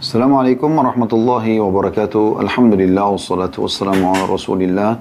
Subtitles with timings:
[0.00, 2.40] Assalamualaikum warahmatullahi wabarakatuh.
[2.40, 4.96] Alhamdulillah wassalatu wassalamu ala Rasulillah.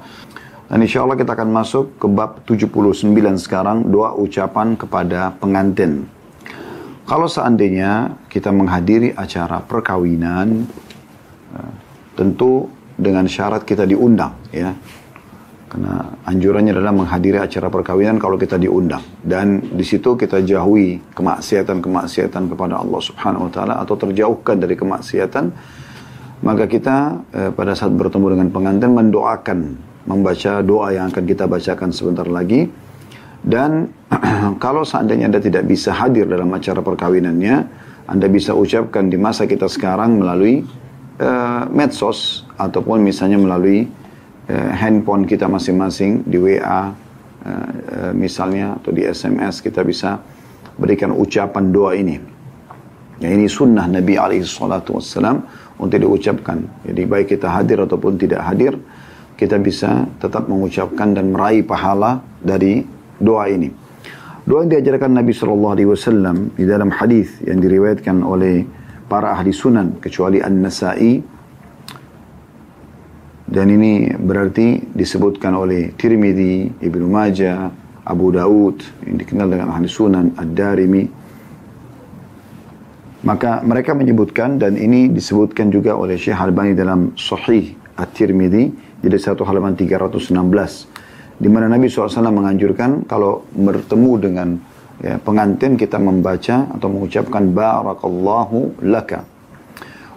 [0.67, 3.07] Dan insya Allah kita akan masuk ke bab 79
[3.39, 6.03] sekarang, doa ucapan kepada pengantin.
[7.07, 10.67] Kalau seandainya kita menghadiri acara perkawinan,
[11.55, 11.73] eh,
[12.19, 12.67] tentu
[12.99, 14.75] dengan syarat kita diundang ya.
[15.69, 19.05] Karena anjurannya adalah menghadiri acara perkawinan kalau kita diundang.
[19.21, 25.45] Dan di situ kita jauhi kemaksiatan-kemaksiatan kepada Allah subhanahu wa ta'ala atau terjauhkan dari kemaksiatan.
[26.41, 26.97] Maka kita
[27.29, 29.59] eh, pada saat bertemu dengan pengantin mendoakan,
[30.09, 32.65] membaca doa yang akan kita bacakan sebentar lagi.
[33.45, 33.93] Dan
[34.63, 37.55] kalau seandainya Anda tidak bisa hadir dalam acara perkawinannya,
[38.09, 40.65] Anda bisa ucapkan di masa kita sekarang melalui
[41.21, 43.98] eh, medsos ataupun misalnya melalui
[44.49, 46.85] uh, handphone kita masing-masing di WA uh,
[47.45, 50.19] uh, misalnya atau di SMS kita bisa
[50.75, 52.17] berikan ucapan doa ini.
[53.19, 55.43] Ya, ini sunnah Nabi SAW
[55.75, 56.63] untuk diucapkan.
[56.87, 58.79] Jadi baik kita hadir ataupun tidak hadir,
[59.35, 62.83] kita bisa tetap mengucapkan dan meraih pahala dari
[63.19, 63.71] doa ini.
[64.47, 68.63] Doa yang diajarkan Nabi SAW di dalam hadis yang diriwayatkan oleh
[69.11, 71.38] para ahli sunan kecuali An-Nasai
[73.49, 77.73] dan ini berarti disebutkan oleh Tirmidzi, Ibnu Majah,
[78.05, 78.77] Abu Daud
[79.09, 81.03] yang dikenal dengan ahli sunan Ad-Darimi.
[83.25, 88.69] Maka mereka menyebutkan dan ini disebutkan juga oleh Syekh Albani dalam Sahih At-Tirmidzi
[89.01, 90.29] jadi satu halaman 316
[91.39, 94.47] di mana Nabi SAW menganjurkan kalau bertemu dengan
[94.99, 99.23] ya, pengantin kita membaca atau mengucapkan barakallahu laka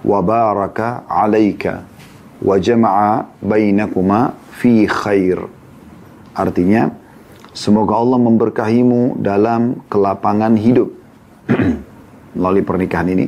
[0.03, 1.87] wa baraka alaika
[2.43, 5.39] wa jama'a bainakuma fi khair.
[6.35, 6.91] Artinya,
[7.55, 10.91] semoga Allah memberkahimu dalam kelapangan hidup
[12.37, 13.27] melalui pernikahan ini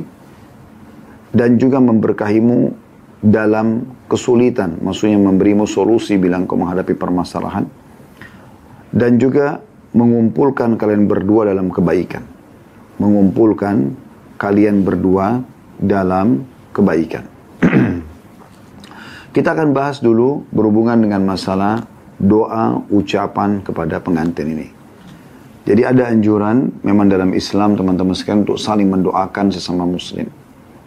[1.35, 2.71] dan juga memberkahimu
[3.19, 7.67] dalam kesulitan, maksudnya memberimu solusi bila engkau menghadapi permasalahan
[8.95, 9.59] dan juga
[9.91, 12.23] mengumpulkan kalian berdua dalam kebaikan.
[12.95, 13.91] Mengumpulkan
[14.39, 15.43] kalian berdua
[15.75, 17.34] dalam kebaikan.
[19.35, 21.83] Kita akan bahas dulu berhubungan dengan masalah
[22.15, 24.71] doa ucapan kepada pengantin ini.
[25.67, 30.31] Jadi ada anjuran memang dalam Islam teman-teman sekalian untuk saling mendoakan sesama muslim.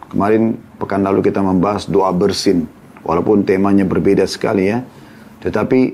[0.09, 2.65] Kemarin pekan lalu kita membahas doa bersin.
[3.05, 4.81] Walaupun temanya berbeda sekali ya.
[5.45, 5.93] Tetapi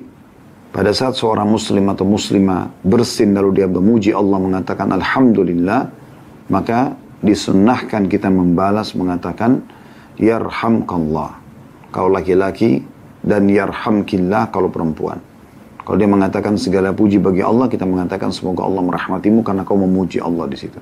[0.72, 5.92] pada saat seorang muslim atau muslimah bersin lalu dia memuji Allah mengatakan Alhamdulillah.
[6.48, 9.60] Maka disunnahkan kita membalas mengatakan
[10.16, 11.45] Yarhamkallah
[11.96, 12.84] kalau laki-laki
[13.24, 15.24] dan yarhamkillah kalau perempuan.
[15.88, 20.20] Kalau dia mengatakan segala puji bagi Allah, kita mengatakan semoga Allah merahmatimu karena kau memuji
[20.20, 20.76] Allah di situ.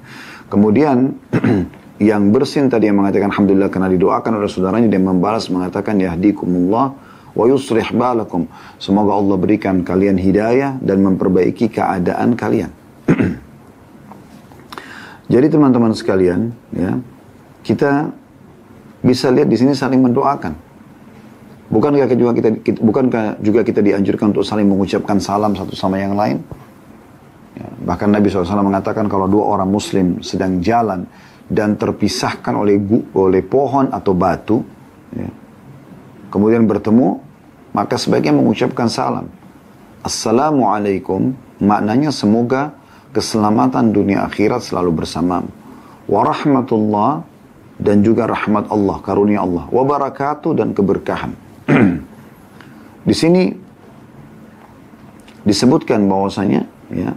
[0.49, 1.13] Kemudian
[2.09, 6.95] yang bersin tadi yang mengatakan alhamdulillah karena didoakan oleh saudaranya dia membalas mengatakan yahdikumullah
[7.35, 8.47] wa yusrih balakum.
[8.79, 12.71] Semoga Allah berikan kalian hidayah dan memperbaiki keadaan kalian.
[15.33, 16.95] Jadi teman-teman sekalian, ya,
[17.61, 18.07] kita
[19.03, 20.72] bisa lihat di sini saling mendoakan.
[21.71, 22.49] Bukankah juga kita,
[22.83, 26.43] bukankah juga kita dianjurkan untuk saling mengucapkan salam satu sama yang lain?
[27.53, 31.05] Ya, bahkan Nabi SAW mengatakan kalau dua orang muslim sedang jalan
[31.47, 32.81] dan terpisahkan oleh
[33.13, 34.59] oleh pohon atau batu,
[35.15, 35.29] ya,
[36.33, 37.21] kemudian bertemu,
[37.71, 39.29] maka sebaiknya mengucapkan salam.
[40.03, 41.31] Assalamualaikum,
[41.63, 42.75] maknanya semoga
[43.15, 45.47] keselamatan dunia akhirat selalu bersamamu.
[46.11, 47.23] Warahmatullah
[47.79, 49.69] dan juga rahmat Allah, karunia Allah.
[49.71, 51.42] Wabarakatuh dan keberkahan.
[53.07, 53.51] Di sini
[55.43, 57.11] disebutkan bahwasanya ya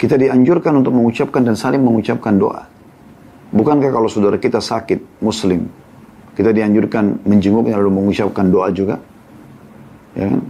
[0.00, 2.66] kita dianjurkan untuk mengucapkan dan saling mengucapkan doa.
[3.52, 5.68] Bukankah kalau saudara kita sakit, muslim,
[6.34, 8.96] kita dianjurkan menjenguknya lalu mengucapkan doa juga?
[10.16, 10.42] Ya kan?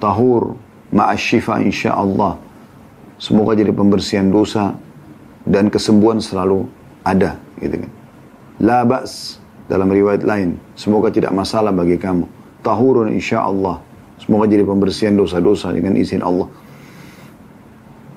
[0.00, 0.56] Tahur,
[0.90, 2.40] ma'asyifa insya Allah.
[3.20, 4.76] Semoga jadi pembersihan dosa
[5.44, 6.66] dan kesembuhan selalu
[7.04, 7.38] ada.
[7.60, 7.90] Gitu kan.
[8.60, 10.58] La ba's dalam riwayat lain.
[10.78, 12.26] Semoga tidak masalah bagi kamu
[12.66, 13.78] tahurun insya Allah.
[14.18, 16.48] Semoga jadi pembersihan dosa-dosa dengan izin Allah.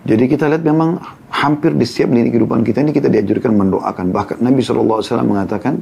[0.07, 0.98] Jadi kita lihat memang
[1.30, 4.10] hampir di setiap lini kehidupan kita ini kita diajarkan mendoakan.
[4.10, 5.78] Bahkan Nabi SAW mengatakan,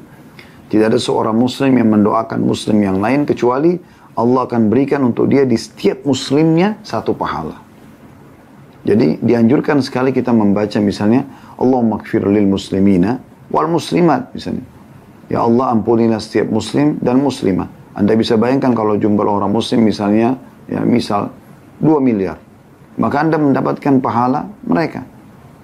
[0.67, 3.79] tidak ada seorang muslim yang mendoakan muslim yang lain kecuali
[4.17, 7.55] Allah akan berikan untuk dia di setiap muslimnya satu pahala.
[8.83, 11.23] Jadi dianjurkan sekali kita membaca misalnya
[11.55, 13.21] Allah makfir lil muslimina
[13.53, 14.76] wal muslimat misalnya.
[15.27, 17.67] Ya Allah ampunilah setiap muslim dan muslimah.
[17.97, 20.39] Anda bisa bayangkan kalau jumlah orang muslim misalnya,
[20.69, 21.33] ya misal
[21.83, 22.39] 2 miliar.
[22.97, 25.03] Maka Anda mendapatkan pahala mereka.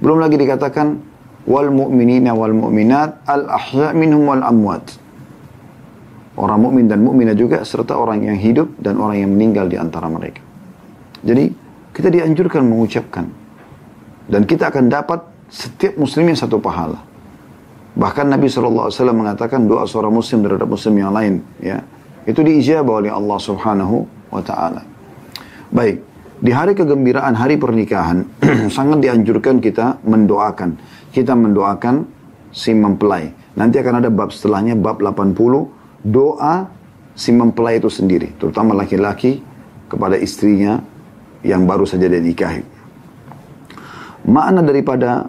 [0.04, 1.00] Belum lagi dikatakan
[1.48, 5.00] wal mu'minina wal mu'minat al ahya minhum wal amwat.
[6.34, 10.10] Orang mukmin dan mukminah juga serta orang yang hidup dan orang yang meninggal di antara
[10.10, 10.42] mereka.
[11.22, 11.54] Jadi
[11.94, 13.30] kita dianjurkan mengucapkan
[14.26, 15.22] dan kita akan dapat
[15.54, 17.13] setiap muslim yang satu pahala.
[17.94, 21.46] Bahkan Nabi SAW mengatakan doa seorang muslim terhadap muslim yang lain.
[21.62, 21.78] ya
[22.26, 23.96] Itu diijabah oleh Allah Subhanahu
[24.34, 24.82] wa Ta'ala.
[25.70, 26.02] Baik,
[26.42, 28.26] di hari kegembiraan, hari pernikahan,
[28.76, 30.78] sangat dianjurkan kita mendoakan.
[31.14, 32.06] Kita mendoakan
[32.54, 33.30] si mempelai.
[33.54, 35.34] Nanti akan ada bab setelahnya, bab 80,
[36.02, 36.70] doa
[37.14, 38.34] si mempelai itu sendiri.
[38.38, 39.42] Terutama laki-laki
[39.90, 40.82] kepada istrinya
[41.46, 42.66] yang baru saja dia nikahi.
[44.24, 45.28] Makna daripada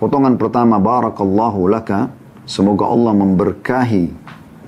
[0.00, 2.08] potongan pertama barakallahu laka.
[2.48, 4.04] Semoga Allah memberkahi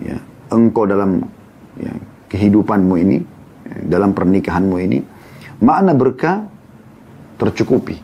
[0.04, 0.20] ya,
[0.52, 1.24] engkau dalam
[1.80, 1.90] ya,
[2.30, 3.18] kehidupanmu ini
[3.66, 4.98] ya, dalam pernikahanmu ini.
[5.64, 6.46] Makna berkah
[7.40, 7.96] tercukupi.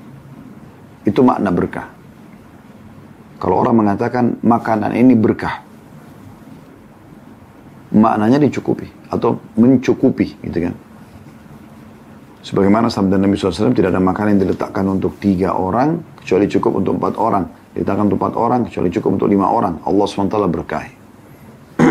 [1.07, 1.87] Itu makna berkah.
[3.39, 5.63] Kalau orang mengatakan makanan ini berkah
[7.95, 10.75] maknanya dicukupi atau mencukupi gitu kan?
[12.43, 17.01] Sebagaimana sabda Nabi SAW, tidak ada makanan yang diletakkan untuk tiga orang, kecuali cukup untuk
[17.01, 17.49] empat orang.
[17.73, 19.81] Diletakkan untuk empat orang, kecuali cukup untuk lima orang.
[19.89, 20.93] Allah SWT berkahi.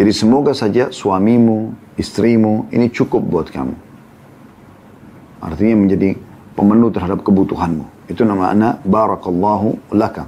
[0.00, 3.76] Jadi semoga saja suamimu, istrimu, ini cukup buat kamu.
[5.44, 6.16] Artinya menjadi
[6.56, 8.08] pemenuh terhadap kebutuhanmu.
[8.08, 10.24] Itu nama anak barakallahu laka.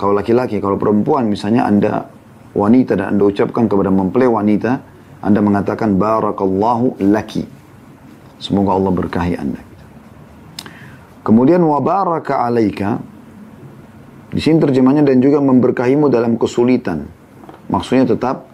[0.00, 2.08] Kalau laki-laki, kalau perempuan misalnya anda
[2.56, 4.80] wanita dan anda ucapkan kepada mempelai wanita,
[5.20, 7.44] anda mengatakan barakallahu laki.
[8.40, 9.73] Semoga Allah berkahi Anda.
[11.24, 13.00] Kemudian wabaraka alaika.
[14.34, 17.08] Di sini terjemahnya dan juga memberkahimu dalam kesulitan.
[17.70, 18.44] Maksudnya tetap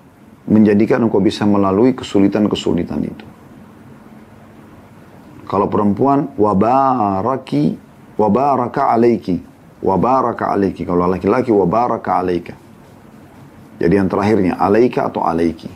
[0.46, 3.26] menjadikan engkau bisa melalui kesulitan-kesulitan itu.
[5.50, 7.74] Kalau perempuan wabaraki
[8.14, 9.50] wabaraka alaiki
[9.80, 12.54] wabaraka alaiki kalau laki-laki wabaraka alaika.
[13.80, 15.72] Jadi yang terakhirnya alaika atau alaiki.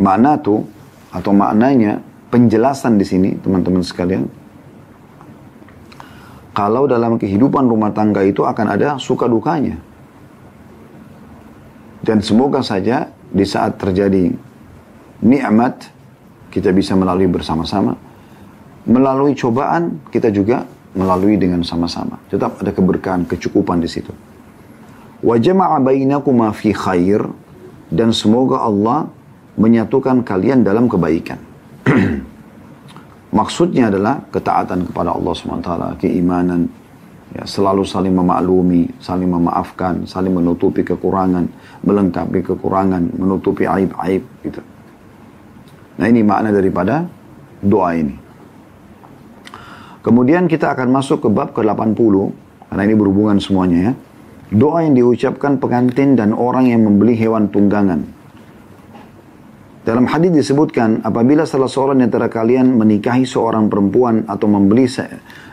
[0.00, 0.64] Makna itu
[1.12, 2.00] atau maknanya
[2.32, 4.24] penjelasan di sini teman-teman sekalian.
[6.56, 9.76] Kalau dalam kehidupan rumah tangga itu akan ada suka dukanya.
[12.00, 14.32] Dan semoga saja di saat terjadi
[15.20, 15.92] nikmat
[16.48, 17.92] kita bisa melalui bersama-sama.
[18.88, 20.64] Melalui cobaan kita juga
[20.96, 22.16] melalui dengan sama-sama.
[22.32, 24.16] Tetap ada keberkahan, kecukupan di situ.
[25.20, 27.20] Wa jama'a bainakuma fi khair
[27.92, 29.12] dan semoga Allah
[29.60, 31.45] menyatukan kalian dalam kebaikan.
[33.34, 36.70] Maksudnya adalah ketaatan kepada Allah SWT, keimanan,
[37.34, 41.44] ya, selalu saling memaklumi, saling memaafkan, saling menutupi kekurangan,
[41.82, 44.62] melengkapi kekurangan, menutupi aib-aib gitu.
[45.98, 47.02] Nah ini makna daripada
[47.58, 48.14] doa ini.
[50.06, 52.14] Kemudian kita akan masuk ke bab ke-80,
[52.70, 53.92] karena ini berhubungan semuanya ya.
[54.54, 58.15] Doa yang diucapkan pengantin dan orang yang membeli hewan tunggangan
[59.86, 64.90] dalam hadis disebutkan apabila salah seorang di antara kalian menikahi seorang perempuan atau membeli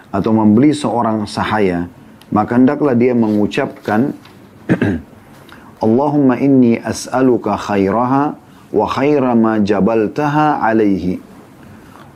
[0.09, 1.85] atau membeli seorang sahaya,
[2.33, 4.17] maka hendaklah dia mengucapkan
[5.85, 8.33] Allahumma inni as'aluka khairaha
[8.73, 11.21] wa khaira ma jabaltaha alaihi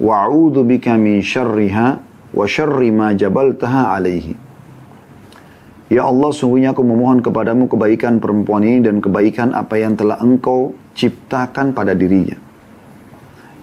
[0.02, 2.02] wa a'udhu bika min syarriha
[2.34, 4.47] wa syarri ma jabaltaha alaihi.
[5.88, 10.75] Ya Allah, sungguhnya aku memohon kepadamu kebaikan perempuan ini dan kebaikan apa yang telah engkau
[10.91, 12.36] ciptakan pada dirinya.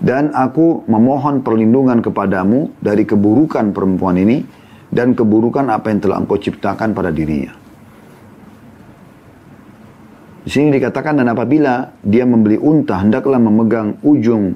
[0.00, 4.40] Dan aku memohon perlindungan kepadamu dari keburukan perempuan ini
[4.88, 7.52] dan keburukan apa yang telah engkau ciptakan pada dirinya.
[10.44, 14.52] Di sini dikatakan dan apabila dia membeli unta hendaklah memegang ujung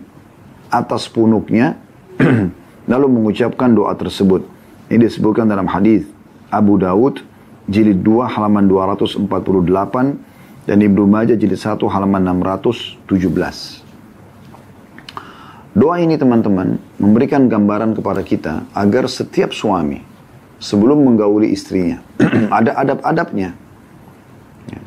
[0.68, 1.80] atas punuknya
[2.92, 4.44] lalu mengucapkan doa tersebut.
[4.88, 6.04] Ini disebutkan dalam hadis
[6.48, 7.27] Abu Daud
[7.68, 9.28] jilid 2 halaman 248
[10.68, 13.04] dan Ibnu Majah jilid 1 halaman 617.
[15.78, 20.02] Doa ini teman-teman memberikan gambaran kepada kita agar setiap suami
[20.58, 22.02] sebelum menggauli istrinya
[22.58, 23.54] ada adab-adabnya.
[24.66, 24.82] Ya.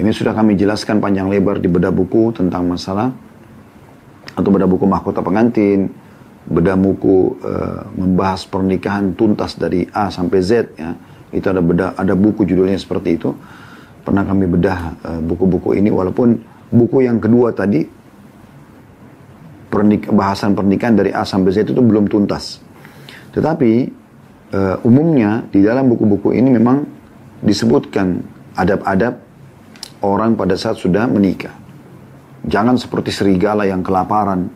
[0.00, 3.14] Ini sudah kami jelaskan panjang lebar di bedah buku tentang masalah
[4.34, 5.88] atau bedah buku mahkota pengantin,
[6.50, 10.98] bedah buku uh, membahas pernikahan tuntas dari A sampai Z ya.
[11.36, 13.30] Itu ada bedah ada buku judulnya seperti itu
[14.06, 16.38] pernah kami bedah eh, buku-buku uh, ini walaupun
[16.70, 17.82] buku yang kedua tadi
[19.66, 22.62] pernik bahasan pernikahan dari A sampai Z itu belum tuntas.
[23.34, 23.72] Tetapi
[24.56, 26.86] uh, umumnya di dalam buku-buku ini memang
[27.44, 28.24] disebutkan
[28.56, 29.20] adab-adab
[30.00, 31.52] orang pada saat sudah menikah.
[32.46, 34.48] Jangan seperti serigala yang kelaparan,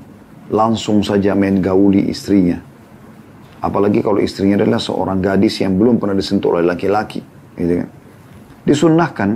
[0.48, 2.69] langsung saja main gauli istrinya.
[3.60, 7.20] Apalagi kalau istrinya adalah seorang gadis yang belum pernah disentuh oleh laki-laki.
[7.56, 7.88] Gitu kan.
[8.64, 9.30] Disunnahkan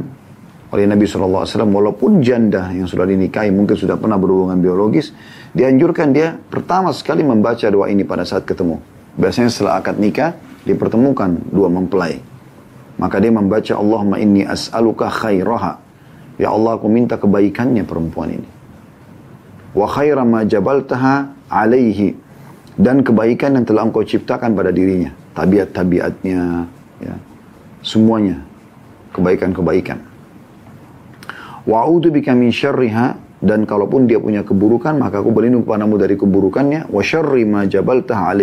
[0.74, 5.14] oleh Nabi SAW, walaupun janda yang sudah dinikahi mungkin sudah pernah berhubungan biologis,
[5.54, 8.80] dianjurkan dia pertama sekali membaca doa ini pada saat ketemu.
[9.14, 10.34] Biasanya setelah akad nikah,
[10.66, 12.18] dipertemukan dua mempelai.
[12.98, 15.78] Maka dia membaca Allahumma inni as'aluka khairaha.
[16.40, 18.48] Ya Allah aku minta kebaikannya perempuan ini.
[19.74, 22.23] Wa khaira ma jabaltaha alaihi
[22.74, 26.66] dan kebaikan yang telah engkau ciptakan pada dirinya, tabiat-tabiatnya,
[27.02, 27.14] ya,
[27.84, 28.42] semuanya
[29.14, 29.98] kebaikan-kebaikan.
[31.64, 36.88] Wa'udhu bika min syarriha dan kalaupun dia punya keburukan maka aku berlindung kepadamu dari keburukannya
[36.88, 38.36] wa syarri ma jabaltah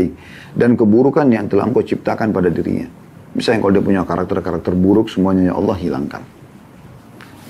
[0.57, 2.88] dan keburukan yang telah engkau ciptakan pada dirinya.
[3.31, 6.21] Misalnya kalau dia punya karakter-karakter buruk semuanya ya Allah hilangkan.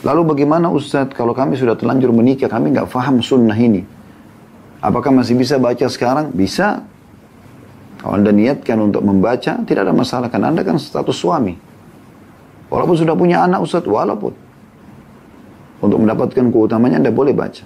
[0.01, 3.85] Lalu bagaimana Ustadz kalau kami sudah terlanjur menikah kami nggak faham sunnah ini.
[4.81, 6.33] Apakah masih bisa baca sekarang?
[6.33, 6.81] Bisa.
[8.01, 10.33] Kalau Anda niatkan untuk membaca, tidak ada masalah.
[10.33, 11.53] Karena Anda kan status suami.
[12.73, 14.33] Walaupun sudah punya anak Ustaz, walaupun.
[15.85, 17.61] Untuk mendapatkan keutamanya Anda boleh baca.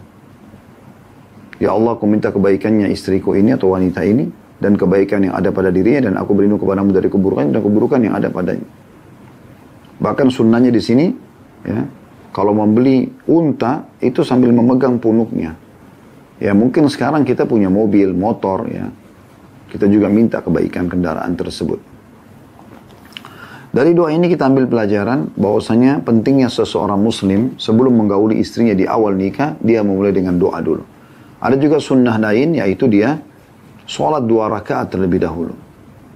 [1.56, 4.28] Ya Allah, aku minta kebaikannya istriku ini atau wanita ini.
[4.60, 6.12] Dan kebaikan yang ada pada dirinya.
[6.12, 8.68] Dan aku berlindung kepadamu dari keburukan dan keburukan yang ada padanya.
[10.04, 11.08] Bahkan sunnahnya di sini,
[11.64, 11.80] ya,
[12.36, 15.56] kalau membeli unta, itu sambil memegang punuknya.
[16.40, 18.92] Ya mungkin sekarang kita punya mobil, motor ya.
[19.72, 21.80] Kita juga minta kebaikan kendaraan tersebut.
[23.76, 29.20] Dari doa ini kita ambil pelajaran bahwasanya pentingnya seseorang muslim sebelum menggauli istrinya di awal
[29.20, 30.84] nikah, dia memulai dengan doa dulu.
[31.44, 33.20] Ada juga sunnah lain yaitu dia
[33.84, 35.52] sholat dua rakaat terlebih dahulu.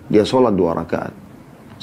[0.07, 1.11] Dia sholat dua rakaat.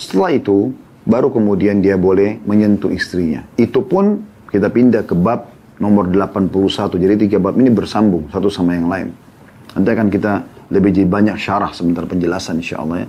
[0.00, 0.72] Setelah itu,
[1.04, 3.44] baru kemudian dia boleh menyentuh istrinya.
[3.60, 6.96] Itu pun kita pindah ke bab nomor 81.
[6.96, 9.08] Jadi tiga bab ini bersambung satu sama yang lain.
[9.76, 10.32] Nanti akan kita
[10.72, 13.08] lebih banyak syarah sebentar penjelasan insya Allah ya.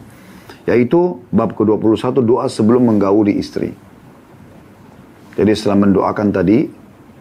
[0.76, 3.72] Yaitu bab ke-21 doa sebelum menggauli istri.
[5.38, 6.68] Jadi setelah mendoakan tadi,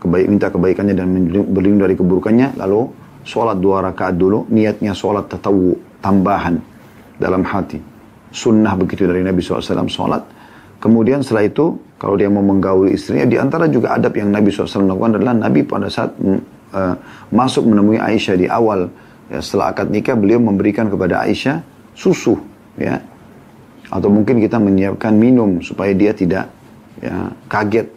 [0.02, 1.06] kebaik, minta kebaikannya dan
[1.52, 2.90] berlindung dari keburukannya, lalu
[3.22, 6.58] sholat dua rakaat dulu, niatnya sholat tatawu, tambahan
[7.22, 7.78] dalam hati.
[8.34, 10.22] Sunnah begitu dari Nabi SAW, sholat.
[10.76, 14.84] Kemudian setelah itu kalau dia mau menggauli istrinya, di antara juga adab yang Nabi SAW
[14.84, 16.94] lakukan adalah Nabi pada saat uh,
[17.32, 18.92] masuk menemui Aisyah di awal
[19.32, 21.64] ya, setelah akad nikah, beliau memberikan kepada Aisyah
[21.96, 22.36] susu,
[22.76, 23.00] ya,
[23.88, 26.52] atau mungkin kita menyiapkan minum supaya dia tidak
[27.00, 27.88] ya, kaget.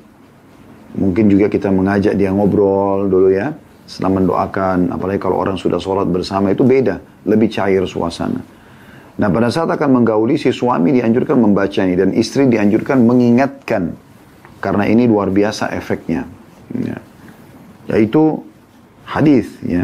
[0.89, 3.53] Mungkin juga kita mengajak dia ngobrol dulu ya,
[3.86, 8.41] setelah mendoakan, apalagi kalau orang sudah sholat bersama itu beda, lebih cair suasana.
[9.20, 13.92] Nah pada saat akan menggauli si suami dianjurkan membaca ini dan istri dianjurkan mengingatkan
[14.64, 16.24] karena ini luar biasa efeknya.
[16.72, 16.98] Ya.
[17.92, 18.40] Yaitu
[19.04, 19.84] hadis ya.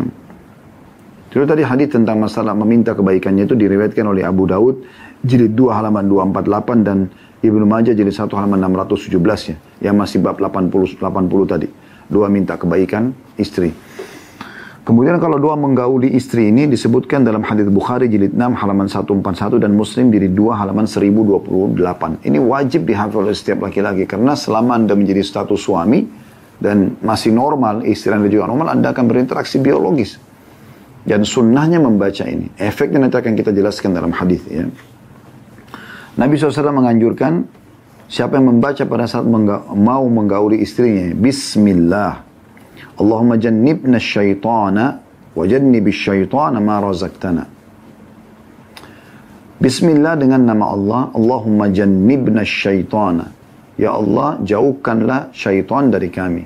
[1.36, 4.88] Itu tadi hadis tentang masalah meminta kebaikannya itu diriwayatkan oleh Abu Daud
[5.20, 7.12] jilid 2 halaman 248 dan
[7.44, 9.56] Ibnu Majah jilid 1 halaman 617 ya.
[9.92, 11.68] Yang masih bab 80 80 tadi.
[12.08, 13.75] Dua minta kebaikan istri.
[14.86, 19.74] Kemudian kalau doa menggauli istri ini disebutkan dalam hadis Bukhari jilid 6 halaman 141 dan
[19.74, 22.22] Muslim jilid 2 halaman 1028.
[22.22, 26.06] Ini wajib dihafal oleh setiap laki-laki karena selama Anda menjadi status suami
[26.62, 30.22] dan masih normal, istri Anda juga normal, Anda akan berinteraksi biologis.
[31.01, 32.54] Dan sunnahnya membaca ini.
[32.54, 34.70] Efeknya nanti akan kita jelaskan dalam hadis ya.
[36.13, 37.42] Nabi SAW menganjurkan
[38.06, 42.25] siapa yang membaca pada saat mau menggauli istrinya, Bismillah
[42.95, 45.03] Allahumma jannibna syaitana
[45.35, 47.43] wa jannibi syaitana ma razaqtana.
[49.59, 53.31] Bismillah dengan nama Allah, Allahumma jannibna syaitana.
[53.75, 56.43] Ya Allah, jauhkanlah syaitan dari kami.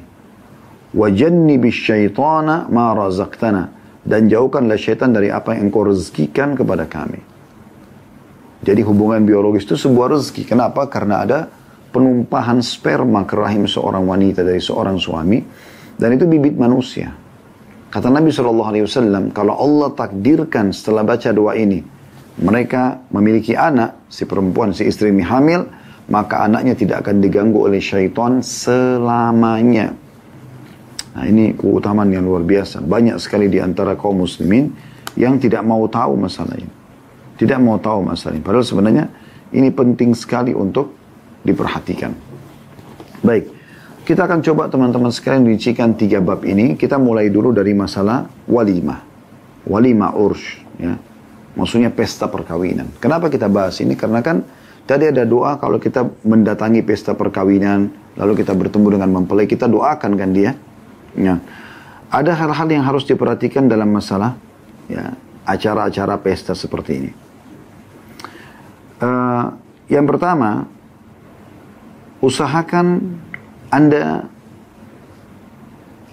[0.98, 3.78] Wa jannibi syaitana ma razaqtana.
[4.02, 7.22] Dan jauhkanlah syaitan dari apa yang engkau rezekikan kepada kami.
[8.66, 10.50] Jadi hubungan biologis itu sebuah rezeki.
[10.50, 10.90] Kenapa?
[10.90, 11.40] Karena ada
[11.94, 15.42] penumpahan sperma ke rahim seorang wanita dari seorang suami
[16.00, 17.12] dan itu bibit manusia.
[17.92, 21.84] Kata Nabi SAW, kalau Allah takdirkan setelah baca doa ini,
[22.40, 25.68] mereka memiliki anak, si perempuan, si istri ini hamil,
[26.08, 29.92] maka anaknya tidak akan diganggu oleh syaitan selamanya.
[31.20, 32.80] Nah ini keutamaan yang luar biasa.
[32.80, 34.72] Banyak sekali di antara kaum muslimin
[35.20, 36.72] yang tidak mau tahu masalah ini.
[37.36, 38.44] Tidak mau tahu masalah ini.
[38.46, 39.06] Padahal sebenarnya
[39.52, 40.96] ini penting sekali untuk
[41.44, 42.14] diperhatikan.
[43.26, 43.59] Baik.
[44.10, 46.74] Kita akan coba teman-teman sekalian rincikan tiga bab ini.
[46.74, 49.06] Kita mulai dulu dari masalah walimah.
[49.70, 50.66] Walimah ursh.
[50.82, 50.98] Ya.
[51.54, 52.90] Maksudnya pesta perkawinan.
[52.98, 53.94] Kenapa kita bahas ini?
[53.94, 54.42] Karena kan
[54.90, 57.94] tadi ada doa kalau kita mendatangi pesta perkawinan.
[58.18, 59.46] Lalu kita bertemu dengan mempelai.
[59.46, 60.58] Kita doakan kan dia.
[61.14, 61.38] Ya.
[62.10, 64.34] Ada hal-hal yang harus diperhatikan dalam masalah
[64.90, 65.14] ya
[65.46, 67.12] acara-acara pesta seperti ini.
[69.06, 69.54] Uh,
[69.86, 70.66] yang pertama,
[72.26, 73.22] usahakan
[73.70, 74.26] Anda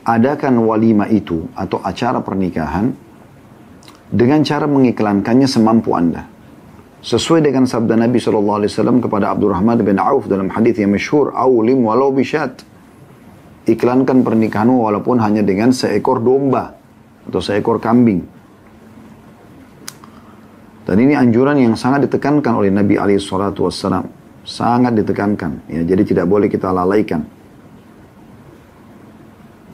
[0.06, 2.94] adakan walima itu atau acara pernikahan
[4.12, 6.22] dengan cara mengiklankannya semampu Anda.
[7.02, 12.10] Sesuai dengan sabda Nabi SAW kepada Abdurrahman bin Auf dalam hadis yang masyhur, "Aulim walau
[12.10, 12.66] bisyat."
[13.66, 16.70] Iklankan pernikahanmu walaupun hanya dengan seekor domba
[17.26, 18.22] atau seekor kambing.
[20.86, 24.06] Dan ini anjuran yang sangat ditekankan oleh Nabi SAW.
[24.46, 25.66] Sangat ditekankan.
[25.66, 27.26] Ya, jadi tidak boleh kita lalaikan.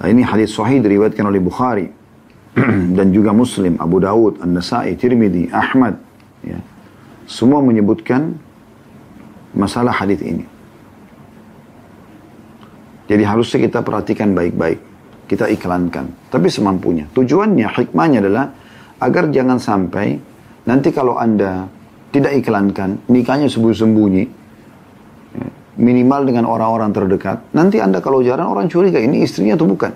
[0.03, 1.87] Nah, ini hadis sahih diriwayatkan oleh Bukhari
[2.99, 5.95] dan juga Muslim, Abu Dawud, An-Nasai, Tirmidzi, Ahmad.
[6.43, 6.59] Ya.
[7.31, 8.35] Semua menyebutkan
[9.55, 10.43] masalah hadis ini.
[13.07, 14.83] Jadi harusnya kita perhatikan baik-baik.
[15.31, 16.29] Kita iklankan.
[16.35, 17.07] Tapi semampunya.
[17.15, 18.51] Tujuannya, hikmahnya adalah
[18.99, 20.19] agar jangan sampai
[20.67, 21.71] nanti kalau Anda
[22.11, 24.42] tidak iklankan, nikahnya sembunyi-sembunyi,
[25.76, 29.93] minimal dengan orang-orang terdekat, nanti Anda kalau jarang orang curiga ini istrinya atau bukan.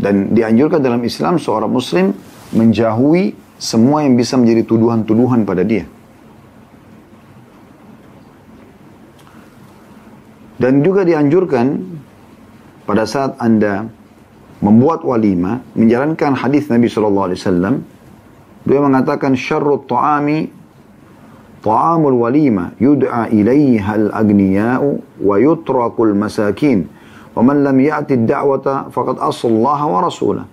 [0.00, 2.10] Dan dianjurkan dalam Islam seorang muslim
[2.56, 5.86] menjauhi semua yang bisa menjadi tuduhan-tuduhan pada dia.
[10.58, 11.66] Dan juga dianjurkan
[12.86, 13.86] pada saat Anda
[14.62, 17.74] membuat walima, menjalankan hadis Nabi Shallallahu Alaihi Wasallam,
[18.62, 20.61] beliau mengatakan syarrut ta'ami
[21.62, 24.88] yud'a ilaiha al-aghniya'u
[25.22, 26.86] wa yutrakul masakin
[27.32, 30.46] wa man lam ya'ti ad-da'wata faqad asallaha wa rasulah.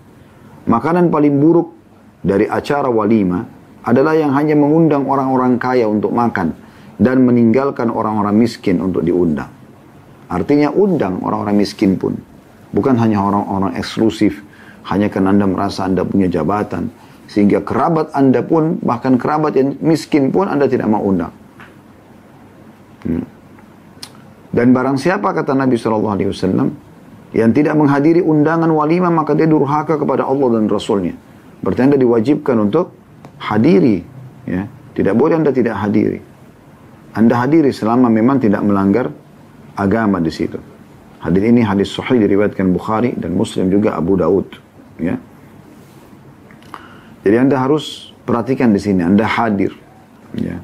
[0.69, 1.73] Makanan paling buruk
[2.21, 3.41] dari acara walima
[3.83, 6.53] adalah yang hanya mengundang orang-orang kaya untuk makan
[6.99, 9.49] dan meninggalkan orang-orang miskin untuk diundang.
[10.29, 12.13] Artinya undang orang-orang miskin pun.
[12.69, 14.45] Bukan hanya orang-orang eksklusif.
[14.85, 16.93] Hanya karena Anda merasa Anda punya jabatan.
[17.29, 21.29] Sehingga kerabat Anda pun, bahkan kerabat yang miskin pun Anda tidak mau undang.
[23.05, 23.25] Hmm.
[24.49, 26.73] Dan barang siapa kata Nabi SAW,
[27.37, 31.13] yang tidak menghadiri undangan walimah maka dia durhaka kepada Allah dan Rasulnya.
[31.61, 32.89] Berarti Anda diwajibkan untuk
[33.37, 34.01] hadiri.
[34.49, 34.65] Ya.
[34.97, 36.17] Tidak boleh Anda tidak hadiri.
[37.13, 39.13] Anda hadiri selama memang tidak melanggar
[39.77, 40.57] agama di situ.
[41.21, 44.49] Hadis ini hadis sahih diriwayatkan Bukhari dan Muslim juga Abu Daud.
[44.97, 45.21] Ya.
[47.23, 49.75] Jadi anda harus perhatikan di sini, anda hadir.
[50.37, 50.61] Ya.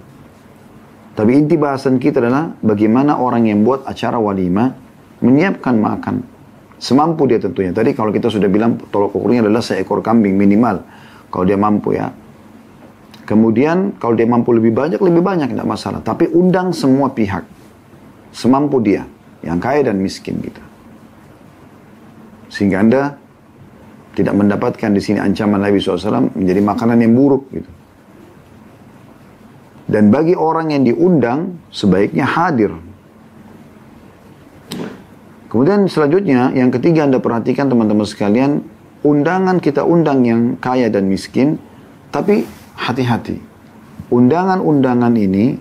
[1.16, 4.76] Tapi inti bahasan kita adalah bagaimana orang yang buat acara walimah
[5.24, 6.16] menyiapkan makan.
[6.76, 7.72] Semampu dia tentunya.
[7.72, 10.84] Tadi kalau kita sudah bilang tolok ukurnya adalah seekor kambing minimal.
[11.32, 12.12] Kalau dia mampu ya.
[13.26, 16.04] Kemudian kalau dia mampu lebih banyak, lebih banyak tidak masalah.
[16.04, 17.48] Tapi undang semua pihak
[18.36, 19.08] semampu dia,
[19.42, 20.60] yang kaya dan miskin kita.
[22.52, 23.02] Sehingga Anda
[24.16, 27.70] tidak mendapatkan di sini ancaman Nabi SAW menjadi makanan yang buruk gitu.
[29.86, 32.74] Dan bagi orang yang diundang, sebaiknya hadir.
[35.46, 38.66] Kemudian selanjutnya, yang ketiga Anda perhatikan teman-teman sekalian,
[39.06, 41.62] undangan kita undang yang kaya dan miskin,
[42.10, 43.40] tapi hati-hati.
[44.10, 45.56] Undangan-undangan ini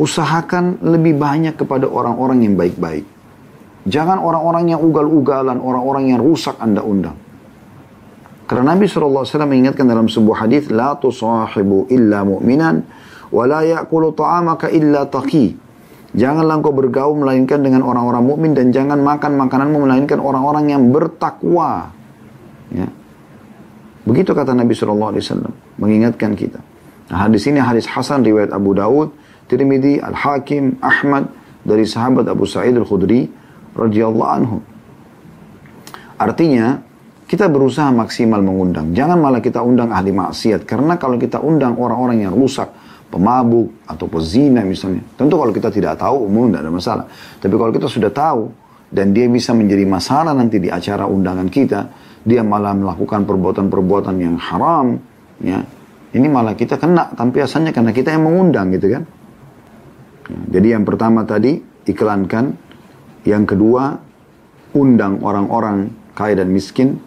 [0.00, 3.06] usahakan lebih banyak kepada orang-orang yang baik-baik.
[3.86, 7.21] Jangan orang-orang yang ugal-ugalan, orang-orang yang rusak Anda undang.
[8.52, 12.84] Karena Nabi SAW mengingatkan dalam sebuah hadis, La tusahibu illa mu'minan,
[13.32, 15.56] wa la ya'kulu ta'amaka illa taqi.
[16.12, 21.96] Janganlah engkau bergaul melainkan dengan orang-orang mukmin dan jangan makan makananmu melainkan orang-orang yang bertakwa.
[22.68, 22.92] Ya.
[24.04, 25.16] Begitu kata Nabi SAW,
[25.80, 26.60] mengingatkan kita.
[27.08, 29.16] Nah, hadis ini hadis Hasan riwayat Abu Daud
[29.48, 31.32] Tirmidzi, Al-Hakim, Ahmad
[31.64, 33.32] dari sahabat Abu Sa'id Al-Khudri
[33.72, 34.60] radhiyallahu anhu.
[36.20, 36.91] Artinya,
[37.26, 38.92] kita berusaha maksimal mengundang.
[38.92, 40.68] Jangan malah kita undang ahli maksiat.
[40.68, 42.68] Karena kalau kita undang orang-orang yang rusak,
[43.08, 45.04] pemabuk, atau pezina misalnya.
[45.16, 47.04] Tentu kalau kita tidak tahu, umum tidak ada masalah.
[47.40, 48.52] Tapi kalau kita sudah tahu,
[48.92, 51.88] dan dia bisa menjadi masalah nanti di acara undangan kita,
[52.22, 55.00] dia malah melakukan perbuatan-perbuatan yang haram,
[55.40, 55.64] ya,
[56.12, 59.02] ini malah kita kena tapi asalnya karena kita yang mengundang gitu kan.
[60.52, 61.56] Jadi yang pertama tadi
[61.88, 62.52] iklankan,
[63.24, 63.96] yang kedua
[64.76, 67.00] undang orang-orang kaya dan miskin,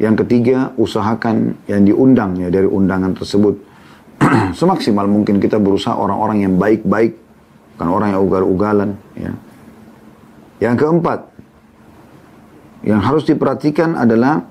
[0.00, 3.70] yang ketiga usahakan yang diundang ya dari undangan tersebut
[4.60, 7.16] semaksimal mungkin kita berusaha orang-orang yang baik-baik,
[7.76, 8.90] bukan orang yang ugal-ugalan.
[9.16, 9.32] Ya.
[10.60, 11.20] Yang keempat,
[12.84, 14.44] yang harus diperhatikan adalah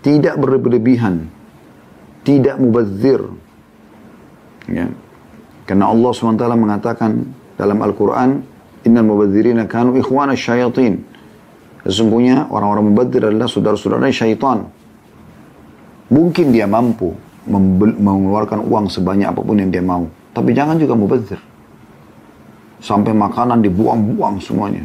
[0.00, 1.28] tidak berlebihan,
[2.24, 3.20] tidak mubazir.
[4.68, 4.88] Ya.
[5.68, 7.10] Karena Allah SWT mengatakan
[7.60, 8.30] dalam Al-Quran,
[8.80, 11.04] Innal mubadzirina kanu ikhwana syayatin.
[11.84, 14.72] Sesungguhnya orang-orang mubadzir adalah saudara-saudara syaitan.
[16.10, 17.14] Mungkin dia mampu
[17.98, 20.10] mengeluarkan uang sebanyak apa pun yang dia mau.
[20.34, 21.38] Tapi jangan juga mubazir.
[22.82, 24.84] Sampai makanan dibuang-buang semuanya.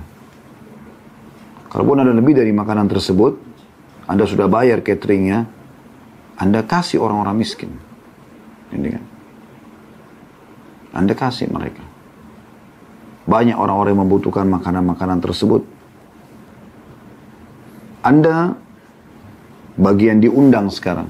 [1.73, 3.35] Kalaupun ada lebih dari makanan tersebut,
[4.07, 5.49] Anda sudah bayar cateringnya,
[6.39, 7.73] Anda kasih orang-orang miskin.
[8.71, 9.03] Ini kan.
[10.95, 11.83] Anda kasih mereka.
[13.25, 15.65] Banyak orang-orang yang membutuhkan makanan-makanan tersebut.
[18.05, 18.55] Anda
[19.75, 21.07] bagian diundang sekarang.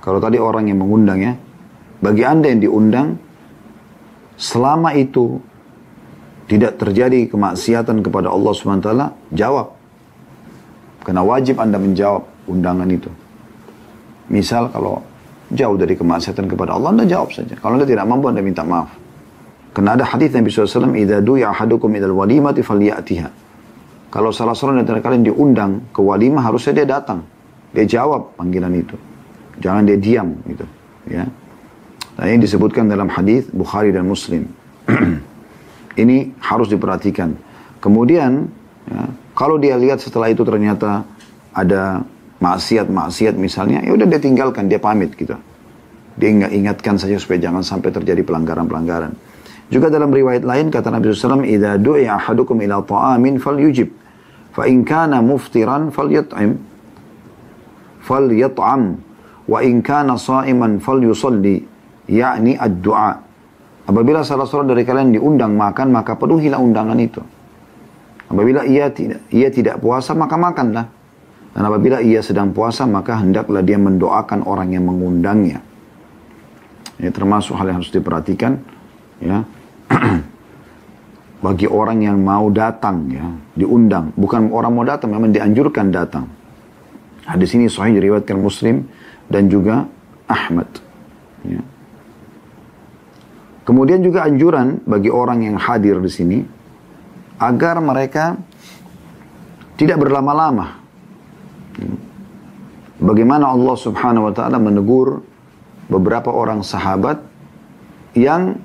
[0.00, 1.34] Kalau tadi orang yang mengundang ya,
[1.98, 3.08] bagi Anda yang diundang,
[4.38, 5.42] selama itu
[6.46, 8.90] tidak terjadi kemaksiatan kepada Allah SWT,
[9.34, 9.74] jawab.
[11.02, 13.10] Karena wajib Anda menjawab undangan itu.
[14.30, 15.02] Misal kalau
[15.50, 17.58] jauh dari kemaksiatan kepada Allah, Anda jawab saja.
[17.58, 18.94] Kalau Anda tidak mampu, Anda minta maaf.
[19.74, 23.45] Karena ada hadis Nabi SAW, "Idza du'a ahadukum idal walimati falyatiha."
[24.16, 27.20] Kalau salah seorang dari kalian diundang ke walimah, harusnya dia datang.
[27.76, 28.96] Dia jawab panggilan itu.
[29.60, 30.64] Jangan dia diam gitu,
[31.12, 31.28] ya.
[32.16, 34.48] Nah, ini disebutkan dalam hadis Bukhari dan Muslim.
[36.00, 37.36] ini harus diperhatikan.
[37.76, 38.48] Kemudian,
[38.88, 39.04] ya,
[39.36, 41.04] kalau dia lihat setelah itu ternyata
[41.52, 42.00] ada
[42.40, 45.36] maksiat-maksiat misalnya, ya udah dia tinggalkan, dia pamit gitu.
[46.16, 49.12] Dia ingat ingatkan saja supaya jangan sampai terjadi pelanggaran-pelanggaran.
[49.68, 54.05] Juga dalam riwayat lain kata Nabi SAW, "Idza du'iya ahadukum ila ta'amin falyujib,
[54.56, 56.56] fa in kana muftiran falyat'im,
[59.44, 62.54] wa in kana sha'iman falyusalli." yakni.
[63.86, 67.22] Apabila salah seorang dari kalian diundang makan, maka penuhilah undangan itu.
[68.26, 70.90] Apabila ia tidak ia tidak puasa, maka makanlah.
[71.54, 75.62] Dan apabila ia sedang puasa, maka hendaklah dia mendoakan orang yang mengundangnya.
[76.98, 78.58] Ini termasuk hal yang harus diperhatikan.
[79.22, 79.46] Ya.
[81.36, 84.10] Bagi orang yang mau datang, ya, diundang.
[84.16, 86.24] Bukan orang mau datang, memang dianjurkan datang.
[87.28, 88.88] Hadis ini sahih diriwayatkan Muslim
[89.28, 89.84] dan juga
[90.24, 90.66] Ahmad.
[91.44, 91.60] Ya.
[93.66, 96.38] Kemudian juga anjuran bagi orang yang hadir di sini
[97.36, 98.38] agar mereka
[99.76, 100.86] tidak berlama-lama
[102.96, 105.20] Bagaimana Allah subhanahu wa ta'ala menegur
[105.92, 107.20] beberapa orang sahabat
[108.16, 108.56] yang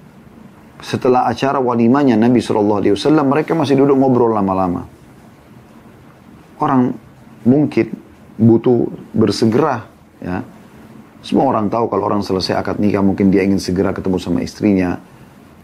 [0.81, 4.89] setelah acara walimanya Nabi Shallallahu Alaihi Wasallam mereka masih duduk ngobrol lama-lama.
[6.57, 6.97] Orang
[7.45, 7.93] mungkin
[8.37, 9.85] butuh bersegera,
[10.17, 10.41] ya.
[11.21, 14.97] Semua orang tahu kalau orang selesai akad nikah mungkin dia ingin segera ketemu sama istrinya,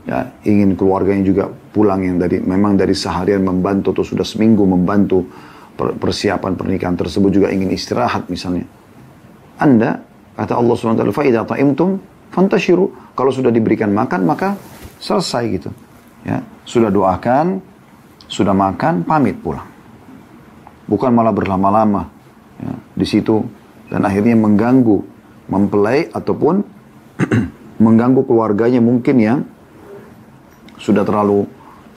[0.06, 5.26] ya, ingin keluarganya juga pulang yang dari memang dari seharian membantu atau sudah seminggu membantu
[5.78, 8.70] persiapan pernikahan tersebut juga ingin istirahat misalnya.
[9.58, 9.98] Anda
[10.38, 11.90] kata Allah SWT, Wa Taala ta'imtum
[12.30, 14.54] fantashiru." Kalau sudah diberikan makan maka
[15.02, 15.70] selesai gitu.
[16.26, 17.64] Ya, Sudah doakan,
[18.28, 19.66] sudah makan, pamit pulang.
[20.88, 22.08] Bukan malah berlama-lama
[22.60, 23.44] ya, di situ
[23.88, 25.00] dan akhirnya mengganggu,
[25.48, 26.64] mempelai ataupun
[27.84, 29.40] mengganggu keluarganya mungkin yang
[30.80, 31.48] sudah terlalu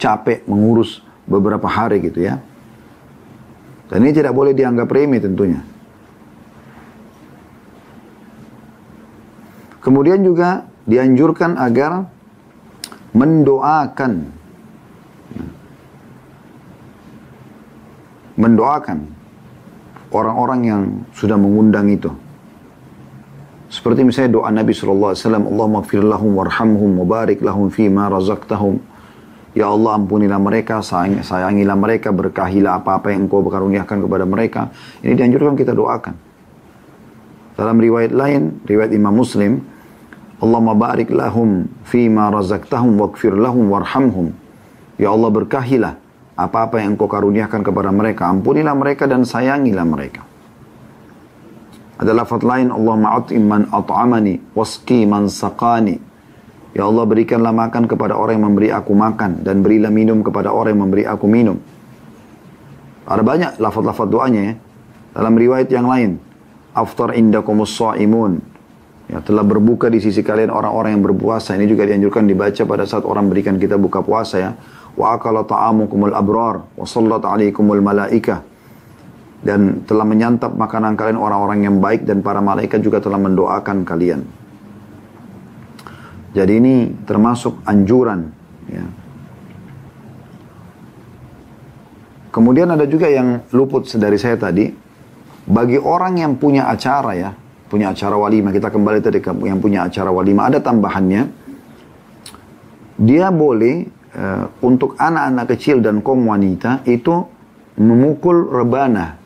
[0.01, 2.41] capek mengurus beberapa hari gitu ya.
[3.91, 5.61] Dan ini tidak boleh dianggap remeh tentunya.
[9.81, 12.07] Kemudian juga dianjurkan agar
[13.13, 14.13] mendoakan
[18.41, 18.99] mendoakan
[20.11, 22.09] orang-orang yang sudah mengundang itu.
[23.71, 28.83] Seperti misalnya doa Nabi SAW, Allahumma gfir lahum warhamhum mubarik lahum fima razaqtahum
[29.51, 34.71] Ya Allah ampunilah mereka, sayang, sayangilah mereka, berkahilah apa-apa yang engkau berkaruniakan kepada mereka.
[35.03, 36.15] Ini dianjurkan kita doakan.
[37.59, 39.59] Dalam riwayat lain, riwayat Imam Muslim,
[40.41, 44.33] Allahumma barik lahum fima razaktahum wakfir lahum warhamhum.
[44.97, 45.95] Ya Allah berkahilah
[46.37, 48.33] apa-apa yang engkau karuniakan kepada mereka.
[48.33, 50.25] Ampunilah mereka dan sayangilah mereka.
[52.01, 56.01] Ada lafaz lain, Allahumma at'im man at'amani, waski man saqani,
[56.71, 60.79] Ya Allah berikanlah makan kepada orang yang memberi aku makan dan berilah minum kepada orang
[60.79, 61.59] yang memberi aku minum.
[63.11, 64.55] Ada banyak lafaz-lafaz doanya ya.
[65.11, 66.23] Dalam riwayat yang lain,
[66.71, 68.39] aftar indakumus imun.
[69.11, 71.59] Ya, telah berbuka di sisi kalian orang-orang yang berpuasa.
[71.59, 74.51] Ini juga dianjurkan dibaca pada saat orang berikan kita buka puasa ya.
[74.95, 78.47] Wa akala ta'amukumul abrar wa sallat alaikumul malaikah.
[79.43, 84.23] Dan telah menyantap makanan kalian orang-orang yang baik dan para malaikat juga telah mendoakan kalian.
[86.31, 88.31] Jadi ini termasuk anjuran.
[88.71, 88.87] Ya.
[92.31, 94.71] Kemudian ada juga yang luput dari saya tadi.
[95.51, 97.35] Bagi orang yang punya acara ya,
[97.71, 101.31] punya acara walimah, kita kembali tadi ke yang punya acara walimah, ada tambahannya.
[103.01, 107.25] Dia boleh uh, untuk anak-anak kecil dan kaum wanita itu
[107.79, 109.17] memukul rebana.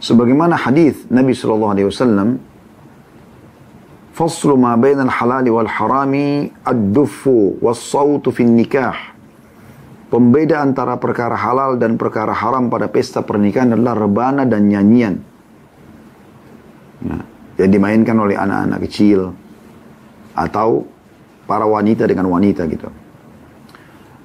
[0.00, 2.28] Sebagaimana hadis Nabi Shallallahu Alaihi Wasallam
[4.16, 6.48] faslu ma bainal halali wal harami
[8.32, 8.96] fin nikah.
[10.10, 15.29] Pembeda antara perkara halal dan perkara haram pada pesta pernikahan adalah rebana dan nyanyian.
[17.00, 17.18] Ya,
[17.64, 19.32] yang dimainkan oleh anak-anak kecil
[20.36, 20.84] atau
[21.48, 22.88] para wanita dengan wanita gitu.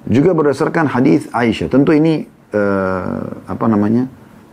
[0.06, 1.66] Juga berdasarkan hadis Aisyah.
[1.66, 4.06] Tentu ini uh, apa namanya?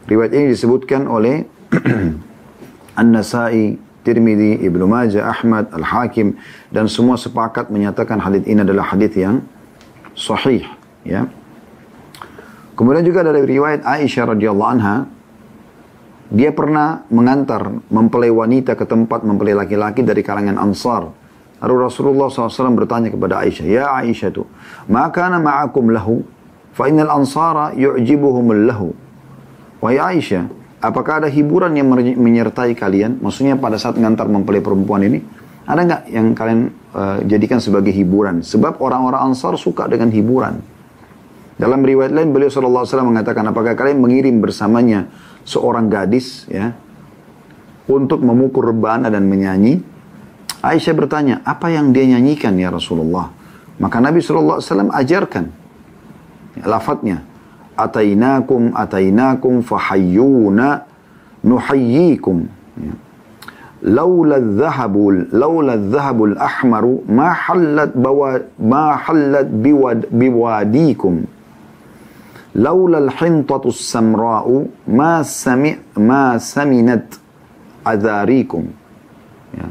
[0.09, 1.45] Riwayat ini disebutkan oleh
[2.99, 6.35] An-Nasai, Tirmidzi, Ibnu Majah, Ahmad, Al-Hakim
[6.73, 9.45] dan semua sepakat menyatakan hadis ini adalah hadis yang
[10.17, 10.67] sahih,
[11.07, 11.29] ya.
[12.73, 15.05] Kemudian juga dari riwayat Aisyah radhiyallahu anha
[16.31, 21.11] dia pernah mengantar mempelai wanita ke tempat mempelai laki-laki dari kalangan Ansar.
[21.63, 24.43] Lalu Rasulullah SAW bertanya kepada Aisyah, Ya Aisyah tu,
[24.91, 26.27] maka ma'akum lahu,
[26.75, 28.91] fa innal ansara yu'jibuhumul lahu.
[29.79, 30.51] Wahai Aisyah,
[30.83, 31.87] apakah ada hiburan yang
[32.19, 33.23] menyertai kalian?
[33.23, 35.23] Maksudnya pada saat mengantar mempelai perempuan ini,
[35.63, 36.59] ada nggak yang kalian
[36.91, 38.43] uh, jadikan sebagai hiburan?
[38.43, 40.59] Sebab orang-orang Ansar suka dengan hiburan.
[41.55, 45.07] Dalam riwayat lain beliau SAW mengatakan apakah kalian mengirim bersamanya
[45.43, 46.75] seorang gadis ya
[47.87, 49.83] untuk memukul rebana dan menyanyi?
[50.63, 53.27] Aisyah bertanya, apa yang dia nyanyikan ya Rasulullah?
[53.83, 54.63] Maka Nabi SAW
[54.95, 55.45] ajarkan
[56.55, 57.19] ya, lafadznya.
[57.73, 60.85] Atainakum atainakum fahayyuna
[61.43, 62.47] nuhayyikum.
[62.79, 62.93] Ya.
[63.83, 71.27] Laula dhahabul laula dhahabul ahmaru ma hallat bawa ma hallat biwad biwadikum
[72.53, 77.17] laula al-hintatu samra'u ma sami ma saminat
[77.81, 78.69] adharikum
[79.53, 79.67] ya.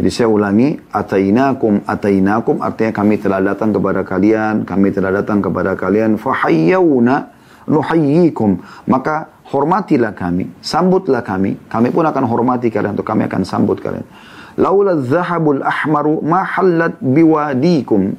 [0.00, 5.76] Jadi saya ulangi, atainakum, atainakum, artinya kami telah datang kepada kalian, kami telah datang kepada
[5.76, 7.28] kalian, fahayyawna
[7.68, 8.64] nuhayyikum.
[8.88, 14.08] Maka hormatilah kami, sambutlah kami, kami pun akan hormati kalian, atau kami akan sambut kalian.
[14.56, 18.16] Laula zahabul ahmaru ma hallat biwadikum.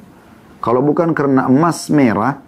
[0.62, 2.38] Kalau bukan karena emas merah,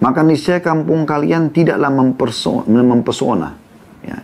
[0.00, 3.52] maka niscaya kampung kalian tidaklah mempesona.
[4.00, 4.18] Ya.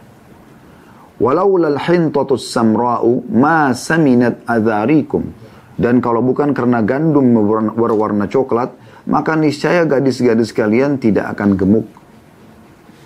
[1.21, 5.29] Walau lal hintatus samra'u ma saminat adharikum.
[5.77, 7.37] Dan kalau bukan karena gandum
[7.77, 8.73] berwarna coklat,
[9.05, 11.87] maka niscaya gadis-gadis kalian tidak akan gemuk.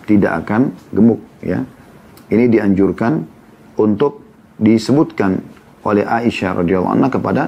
[0.06, 1.18] Tidak akan gemuk.
[1.42, 1.66] Ya.
[2.30, 3.26] Ini dianjurkan
[3.82, 4.22] untuk
[4.62, 5.42] disebutkan
[5.82, 7.42] oleh Aisyah radhiyallahu anha kepada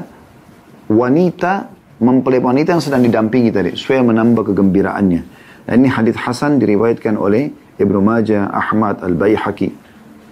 [0.90, 1.70] wanita
[2.02, 5.22] mempelai wanita yang sedang didampingi tadi supaya menambah kegembiraannya.
[5.62, 9.68] Dan ini hadis Hasan diriwayatkan oleh Ibnu Majah, Ahmad, Al-Baihaqi.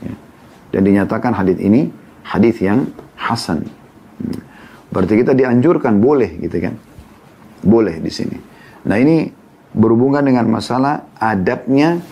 [0.02, 0.14] Ya.
[0.74, 1.86] Dan dinyatakan hadis ini
[2.26, 3.64] hadis yang hasan.
[4.20, 4.40] Hmm.
[4.90, 6.74] Berarti kita dianjurkan boleh gitu kan.
[7.62, 8.36] Boleh di sini.
[8.86, 9.30] Nah, ini
[9.70, 12.02] berhubungan dengan masalah adabnya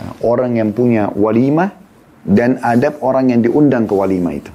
[0.00, 1.76] uh, orang yang punya walimah
[2.24, 4.52] dan adab orang yang diundang ke walimah itu.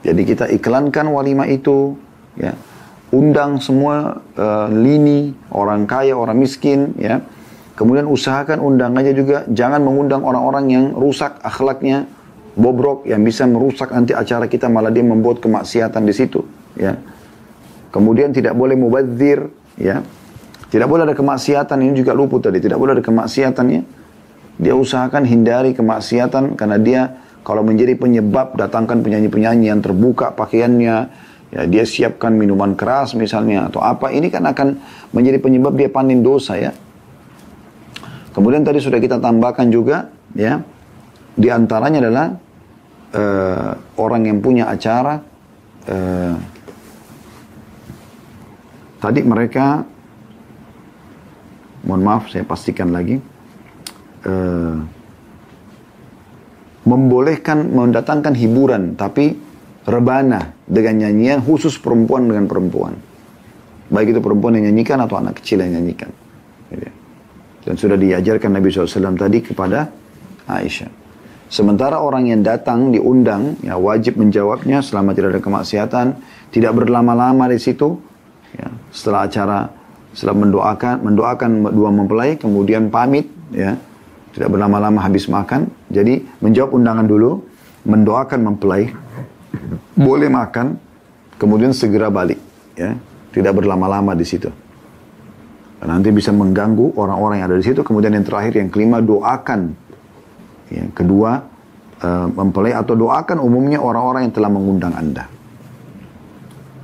[0.00, 1.92] Jadi kita iklankan walimah itu
[2.40, 2.56] ya
[3.10, 7.22] undang semua uh, lini, orang kaya, orang miskin, ya.
[7.74, 12.06] Kemudian usahakan undangannya juga jangan mengundang orang-orang yang rusak akhlaknya,
[12.54, 16.44] bobrok yang bisa merusak nanti acara kita malah dia membuat kemaksiatan di situ,
[16.78, 16.94] ya.
[17.90, 20.04] Kemudian tidak boleh mubadzir, ya.
[20.70, 23.82] Tidak boleh ada kemaksiatan ini juga luput tadi, tidak boleh ada kemaksiatannya.
[24.60, 27.02] Dia usahakan hindari kemaksiatan karena dia
[27.42, 31.10] kalau menjadi penyebab datangkan penyanyi-penyanyi yang terbuka pakaiannya,
[31.50, 34.78] ya dia siapkan minuman keras misalnya atau apa ini kan akan
[35.10, 36.72] menjadi penyebab dia panen dosa ya.
[38.30, 40.06] Kemudian tadi sudah kita tambahkan juga
[40.38, 40.62] ya
[41.34, 42.26] di antaranya adalah
[43.14, 45.18] uh, orang yang punya acara
[45.90, 46.34] uh,
[49.02, 49.82] tadi mereka
[51.82, 53.18] mohon maaf saya pastikan lagi
[54.28, 54.76] uh,
[56.86, 59.49] membolehkan mendatangkan hiburan tapi
[59.88, 62.94] rebana dengan nyanyian khusus perempuan dengan perempuan.
[63.90, 66.10] Baik itu perempuan yang nyanyikan atau anak kecil yang nyanyikan.
[66.70, 66.92] Gitu ya.
[67.60, 69.90] Dan sudah diajarkan Nabi SAW tadi kepada
[70.48, 70.90] Aisyah.
[71.50, 76.06] Sementara orang yang datang diundang, ya wajib menjawabnya selama tidak ada kemaksiatan,
[76.54, 77.98] tidak berlama-lama di situ.
[78.54, 79.66] Ya, setelah acara,
[80.14, 83.74] setelah mendoakan, mendoakan dua mempelai, kemudian pamit, ya,
[84.30, 85.66] tidak berlama-lama habis makan.
[85.90, 87.42] Jadi menjawab undangan dulu,
[87.82, 88.94] mendoakan mempelai,
[89.94, 90.78] boleh makan,
[91.36, 92.38] kemudian segera balik,
[92.78, 92.94] ya,
[93.34, 94.50] tidak berlama-lama di situ.
[95.80, 97.80] Nanti bisa mengganggu orang-orang yang ada di situ.
[97.80, 99.72] Kemudian yang terakhir, yang kelima, doakan.
[100.68, 101.40] Ya, kedua,
[102.04, 105.24] uh, mempelai atau doakan umumnya orang-orang yang telah mengundang Anda.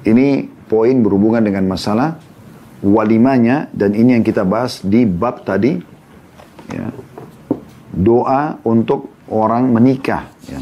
[0.01, 2.17] Ini poin berhubungan dengan masalah
[2.81, 5.77] walimanya dan ini yang kita bahas di bab tadi.
[6.73, 6.89] Ya,
[7.93, 10.25] doa untuk orang menikah.
[10.49, 10.59] Ya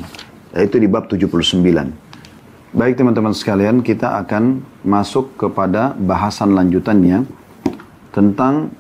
[0.55, 1.61] yaitu di bab 79.
[2.75, 7.27] Baik teman-teman sekalian, kita akan masuk kepada bahasan lanjutannya
[8.15, 8.71] tentang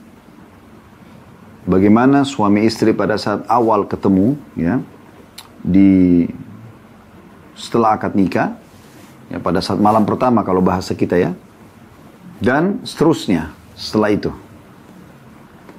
[1.66, 4.78] bagaimana suami istri pada saat awal ketemu ya
[5.64, 6.26] di
[7.58, 8.54] setelah akad nikah
[9.32, 11.30] ya pada saat malam pertama kalau bahasa kita ya
[12.42, 14.30] dan seterusnya setelah itu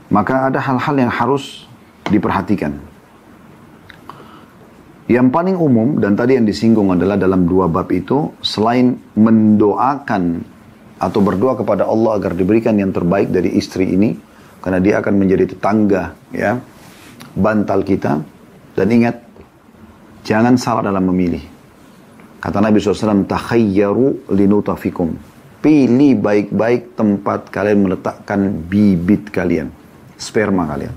[0.09, 1.69] maka ada hal-hal yang harus
[2.09, 2.79] diperhatikan
[5.05, 10.41] yang paling umum dan tadi yang disinggung adalah dalam dua bab itu selain mendoakan
[10.97, 14.17] atau berdoa kepada Allah agar diberikan yang terbaik dari istri ini
[14.65, 16.57] karena dia akan menjadi tetangga ya
[17.37, 18.17] bantal kita.
[18.75, 19.21] Dan ingat
[20.25, 21.39] jangan salah dalam memilih.
[22.41, 25.15] Kata Nabi SAW takhayyaru linutafikum.
[25.63, 29.71] Pilih baik-baik tempat kalian meletakkan bibit kalian
[30.17, 30.93] sperma kalian.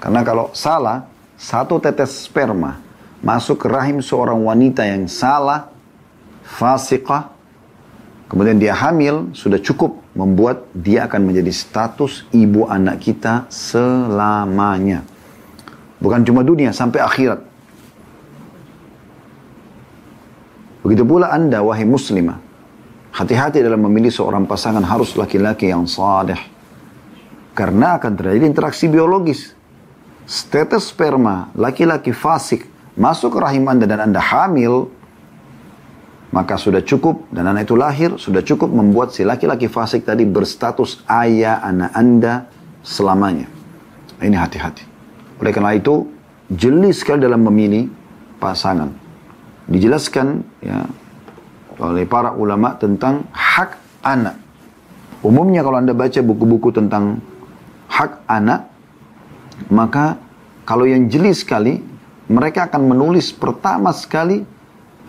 [0.00, 1.04] Karena kalau salah
[1.36, 2.85] satu tetes sperma
[3.24, 5.72] masuk ke rahim seorang wanita yang salah,
[6.44, 7.32] fasikah,
[8.28, 15.04] kemudian dia hamil, sudah cukup membuat dia akan menjadi status ibu anak kita selamanya.
[16.00, 17.40] Bukan cuma dunia, sampai akhirat.
[20.84, 22.38] Begitu pula anda, wahai muslimah.
[23.16, 26.38] Hati-hati dalam memilih seorang pasangan harus laki-laki yang sadeh.
[27.56, 29.56] Karena akan terjadi interaksi biologis.
[30.28, 34.88] Status sperma, laki-laki fasik, masuk ke rahim Anda dan Anda hamil,
[36.32, 41.04] maka sudah cukup dan anak itu lahir, sudah cukup membuat si laki-laki fasik tadi berstatus
[41.08, 42.48] ayah anak Anda
[42.82, 43.46] selamanya.
[44.20, 44.84] Ini hati-hati.
[45.40, 46.08] Oleh karena itu,
[46.48, 47.88] jeli sekali dalam memilih
[48.40, 48.92] pasangan.
[49.68, 50.88] Dijelaskan ya
[51.76, 54.36] oleh para ulama tentang hak anak.
[55.20, 57.20] Umumnya kalau Anda baca buku-buku tentang
[57.92, 58.68] hak anak,
[59.72, 60.16] maka
[60.68, 61.80] kalau yang jeli sekali
[62.26, 64.42] mereka akan menulis pertama sekali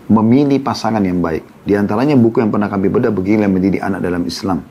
[0.08, 1.44] memilih pasangan yang baik.
[1.66, 4.64] Di antaranya buku yang pernah kami bedah begini mendidik anak dalam Islam.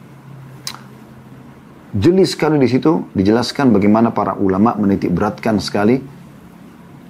[1.98, 5.98] Jeli sekali di situ dijelaskan bagaimana para ulama menitik beratkan sekali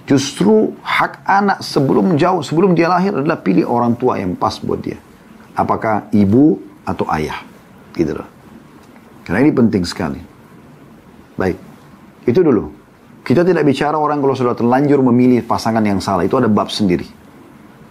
[0.08, 4.80] justru hak anak sebelum jauh sebelum dia lahir adalah pilih orang tua yang pas buat
[4.80, 4.96] dia.
[5.58, 7.42] Apakah ibu atau ayah.
[7.92, 8.28] Gitu loh.
[9.26, 10.20] Karena ini penting sekali.
[11.36, 11.58] Baik.
[12.24, 12.72] Itu dulu.
[13.28, 16.24] Kita tidak bicara orang kalau sudah terlanjur memilih pasangan yang salah.
[16.24, 17.04] Itu ada bab sendiri.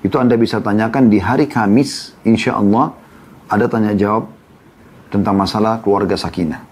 [0.01, 2.97] Itu Anda bisa tanyakan di hari Kamis, insya Allah
[3.45, 4.33] ada tanya jawab
[5.13, 6.65] tentang masalah keluarga sakinah.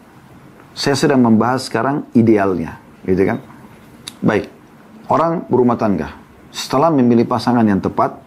[0.73, 3.37] Saya sedang membahas sekarang idealnya, gitu kan?
[4.25, 4.49] Baik,
[5.13, 6.17] orang berumah tangga.
[6.49, 8.17] Setelah memilih pasangan yang tepat,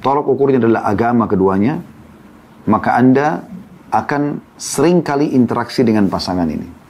[0.00, 1.76] tolok ukurnya adalah agama keduanya,
[2.64, 3.44] maka Anda
[3.92, 6.83] akan sering kali interaksi dengan pasangan ini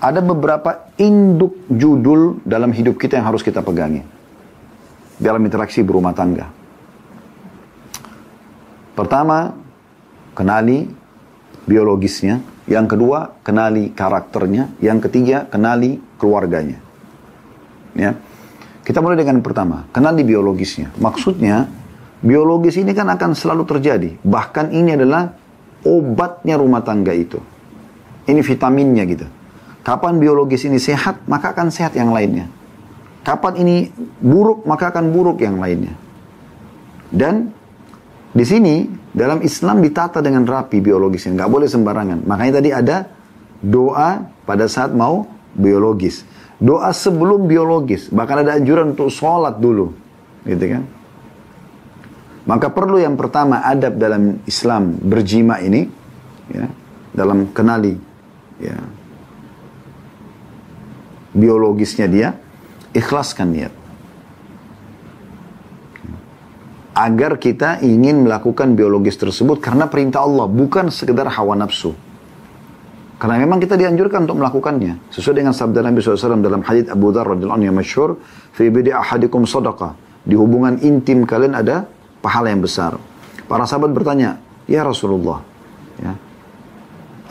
[0.00, 4.04] ada beberapa induk judul dalam hidup kita yang harus kita pegangi.
[5.16, 6.46] Dalam interaksi berumah tangga.
[8.92, 9.56] Pertama,
[10.36, 10.88] kenali
[11.64, 12.40] biologisnya.
[12.68, 14.76] Yang kedua, kenali karakternya.
[14.80, 16.76] Yang ketiga, kenali keluarganya.
[17.96, 18.16] Ya.
[18.84, 20.92] Kita mulai dengan pertama, kenali biologisnya.
[21.00, 21.66] Maksudnya,
[22.22, 24.10] biologis ini kan akan selalu terjadi.
[24.22, 25.32] Bahkan ini adalah
[25.82, 27.40] obatnya rumah tangga itu.
[28.26, 29.26] Ini vitaminnya gitu.
[29.86, 32.50] Kapan biologis ini sehat, maka akan sehat yang lainnya.
[33.22, 33.76] Kapan ini
[34.18, 35.94] buruk, maka akan buruk yang lainnya.
[37.06, 37.54] Dan
[38.34, 38.82] di sini
[39.14, 42.26] dalam Islam ditata dengan rapi biologisnya, nggak boleh sembarangan.
[42.26, 43.06] Makanya tadi ada
[43.62, 45.22] doa pada saat mau
[45.54, 46.26] biologis.
[46.58, 49.94] Doa sebelum biologis, bahkan ada anjuran untuk sholat dulu,
[50.42, 50.82] gitu kan?
[52.42, 55.86] Maka perlu yang pertama adab dalam Islam berjima ini,
[56.50, 56.66] ya,
[57.14, 57.94] dalam kenali,
[58.58, 58.74] ya,
[61.36, 62.28] biologisnya dia,
[62.96, 63.72] ikhlaskan niat.
[66.96, 71.92] Agar kita ingin melakukan biologis tersebut karena perintah Allah, bukan sekedar hawa nafsu.
[73.16, 75.12] Karena memang kita dianjurkan untuk melakukannya.
[75.12, 78.20] Sesuai dengan sabda Nabi SAW dalam hadits Abu Dhar radhiyallahu anhu yang masyhur,
[78.56, 81.88] "Fi ahadikum sadaqah." Di hubungan intim kalian ada
[82.20, 82.96] pahala yang besar.
[83.48, 84.36] Para sahabat bertanya,
[84.68, 85.40] "Ya Rasulullah,
[85.96, 86.12] ya,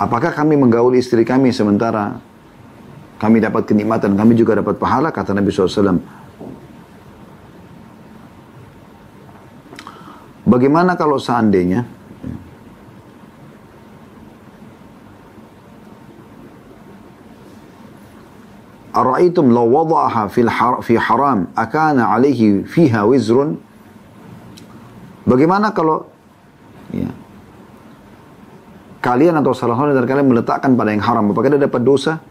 [0.02, 2.18] apakah kami menggaul istri kami sementara
[3.16, 6.00] kami dapat kenikmatan, kami juga dapat pahala, kata Nabi SAW.
[10.46, 11.84] Bagaimana kalau seandainya
[18.96, 23.60] law wada'aha fil har fi haram akana alaihi fiha wizrun
[25.26, 26.06] Bagaimana kalau
[26.94, 27.10] ya,
[29.02, 32.22] kalian atau salah satu dari kalian meletakkan pada yang haram apakah dia dapat dosa?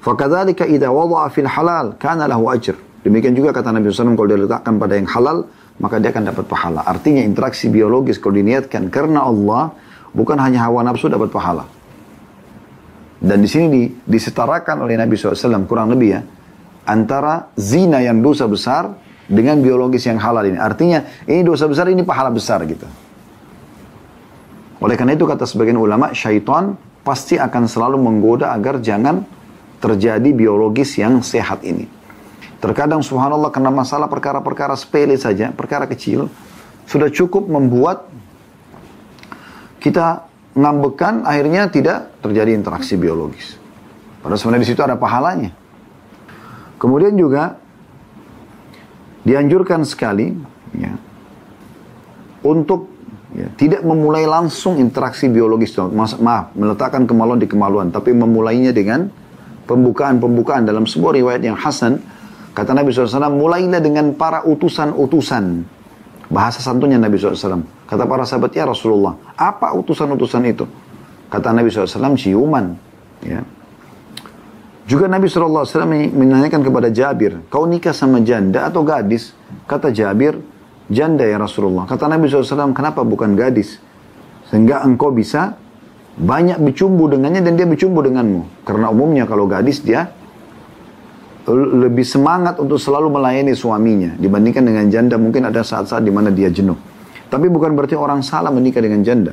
[0.00, 2.76] Fakadzalika idza wada'a fil halal kana lahu ajr.
[3.04, 5.48] Demikian juga kata Nabi SAW, kalau dia letakkan pada yang halal,
[5.80, 6.84] maka dia akan dapat pahala.
[6.84, 9.72] Artinya interaksi biologis kalau diniatkan karena Allah,
[10.12, 11.64] bukan hanya hawa nafsu dapat pahala.
[13.20, 16.20] Dan di sini di, disetarakan oleh Nabi SAW, kurang lebih ya,
[16.88, 18.96] antara zina yang dosa besar
[19.28, 20.56] dengan biologis yang halal ini.
[20.56, 22.88] Artinya, ini dosa besar, ini pahala besar gitu.
[24.80, 29.24] Oleh karena itu kata sebagian ulama, syaitan pasti akan selalu menggoda agar jangan
[29.80, 31.88] terjadi biologis yang sehat ini.
[32.60, 36.28] Terkadang subhanallah karena masalah perkara-perkara sepele saja, perkara kecil,
[36.84, 38.04] sudah cukup membuat
[39.80, 43.56] kita ngambekan akhirnya tidak terjadi interaksi biologis.
[44.20, 45.56] Padahal sebenarnya di situ ada pahalanya.
[46.76, 47.56] Kemudian juga
[49.24, 50.36] dianjurkan sekali
[50.76, 50.92] ya,
[52.44, 52.92] untuk
[53.32, 55.72] ya, tidak memulai langsung interaksi biologis.
[56.20, 59.08] Maaf, meletakkan kemaluan di kemaluan, tapi memulainya dengan
[59.70, 62.02] pembukaan-pembukaan dalam sebuah riwayat yang hasan
[62.50, 65.64] Kata Nabi SAW, mulailah dengan para utusan-utusan.
[66.30, 67.62] Bahasa santunnya Nabi SAW.
[67.86, 70.66] Kata para sahabat, ya Rasulullah, apa utusan-utusan itu?
[71.30, 72.74] Kata Nabi SAW, ciuman.
[73.22, 73.46] Ya.
[74.86, 75.62] Juga Nabi SAW
[76.10, 79.30] menanyakan kepada Jabir, kau nikah sama janda atau gadis?
[79.70, 80.42] Kata Jabir,
[80.90, 81.86] janda ya Rasulullah.
[81.86, 83.78] Kata Nabi SAW, kenapa bukan gadis?
[84.50, 85.54] Sehingga engkau bisa
[86.20, 88.68] banyak bercumbu dengannya dan dia bercumbu denganmu.
[88.68, 90.12] Karena umumnya kalau gadis dia
[91.56, 96.52] lebih semangat untuk selalu melayani suaminya dibandingkan dengan janda mungkin ada saat-saat di mana dia
[96.52, 96.76] jenuh.
[97.32, 99.32] Tapi bukan berarti orang salah menikah dengan janda.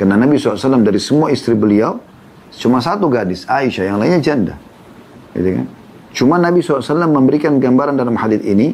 [0.00, 2.00] Karena Nabi SAW dari semua istri beliau
[2.56, 4.54] cuma satu gadis Aisyah yang lainnya janda.
[5.36, 5.66] Gitu kan?
[6.16, 8.72] Cuma Nabi SAW memberikan gambaran dalam hadis ini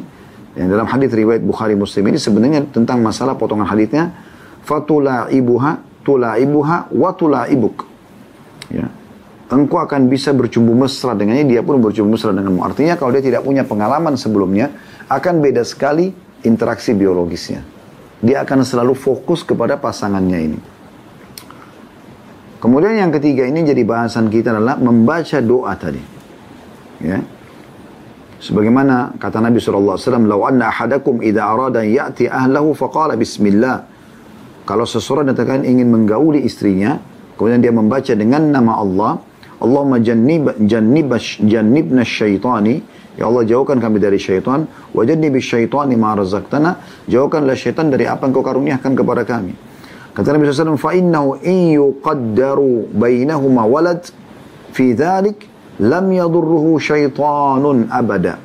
[0.55, 4.15] yang dalam hadis riwayat Bukhari Muslim ini sebenarnya tentang masalah potongan hadisnya
[4.63, 7.85] fatula ibuha tula ibuha watula ibuk.
[8.69, 8.89] Ya
[9.49, 12.61] engkau akan bisa bercumbu mesra dengannya, dia pun bercumbu mesra denganmu.
[12.61, 14.69] Artinya kalau dia tidak punya pengalaman sebelumnya,
[15.09, 16.13] akan beda sekali
[16.45, 17.65] interaksi biologisnya.
[18.21, 20.59] Dia akan selalu fokus kepada pasangannya ini.
[22.59, 26.03] Kemudian yang ketiga ini jadi bahasan kita adalah membaca doa tadi.
[26.99, 27.23] Ya.
[28.39, 33.88] Sebagaimana kata Nabi SAW, "Lau anna ahadakum idha arada ya'ti ahlahu faqala bismillah."
[34.69, 37.01] Kalau seseorang datang ingin menggauli istrinya,
[37.41, 39.17] kemudian dia membaca dengan nama Allah,
[39.57, 41.09] Allahumma jannib jannib
[41.41, 42.85] jannibna syaitani
[43.17, 48.29] ya Allah jauhkan kami dari syaitan wa jannibi syaitani ma razaqtana jauhkanlah syaitan dari apa
[48.29, 49.57] yang kau karuniakan kepada kami.
[50.13, 54.05] Kata Nabi SAW innahu in yuqaddaru bainahuma walad
[54.69, 55.49] fi dhalik
[55.81, 58.37] lam yadurruhu syaitanun abada.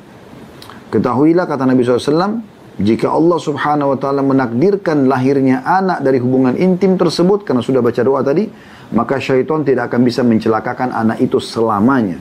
[0.89, 6.99] Ketahuilah kata Nabi SAW jika Allah subhanahu wa ta'ala menakdirkan lahirnya anak dari hubungan intim
[6.99, 8.51] tersebut karena sudah baca doa tadi
[8.91, 12.19] maka syaitan tidak akan bisa mencelakakan anak itu selamanya.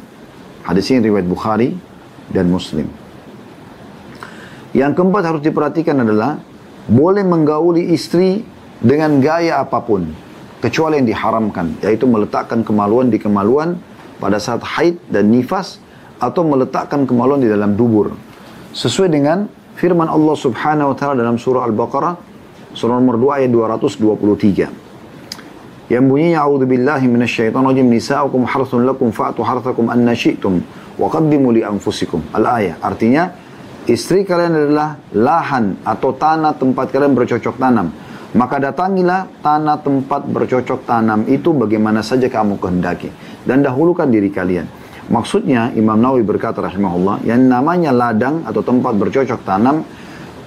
[0.63, 1.75] Hadis ini riwayat Bukhari
[2.31, 2.87] dan Muslim.
[4.73, 6.39] Yang keempat harus diperhatikan adalah
[6.87, 8.47] boleh menggauli istri
[8.79, 10.07] dengan gaya apa pun
[10.63, 13.77] kecuali yang diharamkan yaitu meletakkan kemaluan di kemaluan
[14.23, 15.83] pada saat haid dan nifas
[16.23, 18.15] atau meletakkan kemaluan di dalam dubur
[18.73, 22.15] sesuai dengan firman Allah Subhanahu wa taala dalam surah Al-Baqarah
[22.75, 24.85] surah nomor 2 ayat 223
[25.93, 30.65] yang bunyinya a'udzu billahi minasyaitonir rajim nisa'ukum harthun lakum fa'tu harthakum anna syi'tum
[30.97, 32.25] wa qaddimu li anfusikum.
[32.33, 33.29] Al-ayah artinya
[33.85, 37.93] istri kalian adalah lahan atau tanah tempat kalian bercocok tanam.
[38.35, 43.13] Maka datangilah tanah tempat bercocok tanam itu bagaimana saja kamu kehendaki
[43.45, 44.67] dan dahulukan diri kalian.
[45.05, 49.85] Maksudnya Imam Nawawi berkata rahimahullah yang namanya ladang atau tempat bercocok tanam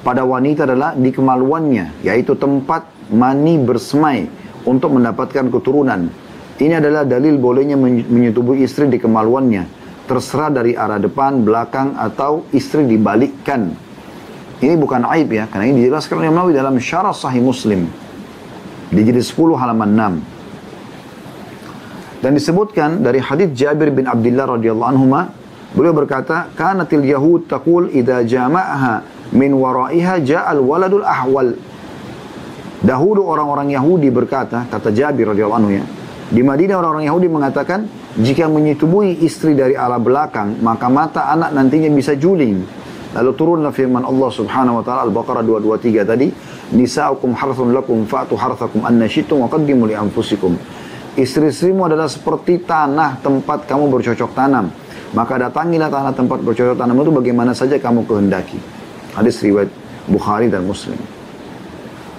[0.01, 4.25] pada wanita adalah di kemaluannya yaitu tempat mani bersemai
[4.65, 6.09] untuk mendapatkan keturunan.
[6.57, 9.77] Ini adalah dalil bolehnya menyetubuhi istri di kemaluannya.
[10.09, 13.75] Terserah dari arah depan, belakang, atau istri dibalikkan.
[14.57, 17.85] Ini bukan aib ya, karena ini dijelaskan oleh Nawawi dalam syarah sahih muslim.
[18.89, 20.36] Di jilid 10 halaman 6.
[22.27, 25.07] Dan disebutkan dari hadis Jabir bin Abdullah radhiyallahu anhu
[25.71, 28.99] beliau berkata, "Kanatil yahud taqul idza jama'aha
[29.31, 31.55] min waraiha ja'al waladul ahwal."
[32.83, 35.87] Dahulu orang-orang Yahudi berkata, kata Jabir radhiyallahu anhu ya,
[36.27, 37.87] di Madinah orang-orang Yahudi mengatakan,
[38.19, 42.59] jika menyetubui istri dari arah belakang, maka mata anak nantinya bisa juling.
[43.15, 46.27] Lalu turunlah firman Allah Subhanahu wa taala Al-Baqarah 223 tadi,
[46.75, 50.59] nisa'ukum harthun lakum fa'tu harthakum anna syi'tum wa qaddimu li anfusikum.
[51.17, 54.69] Istri-istrimu adalah seperti tanah tempat kamu bercocok tanam.
[55.17, 58.61] Maka datangilah tanah tempat bercocok tanam itu bagaimana saja kamu kehendaki.
[59.17, 59.73] Hadis riwayat
[60.05, 60.95] Bukhari dan Muslim.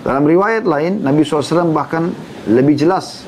[0.02, 2.10] Dalam riwayat lain, Nabi SAW bahkan
[2.50, 3.22] lebih jelas.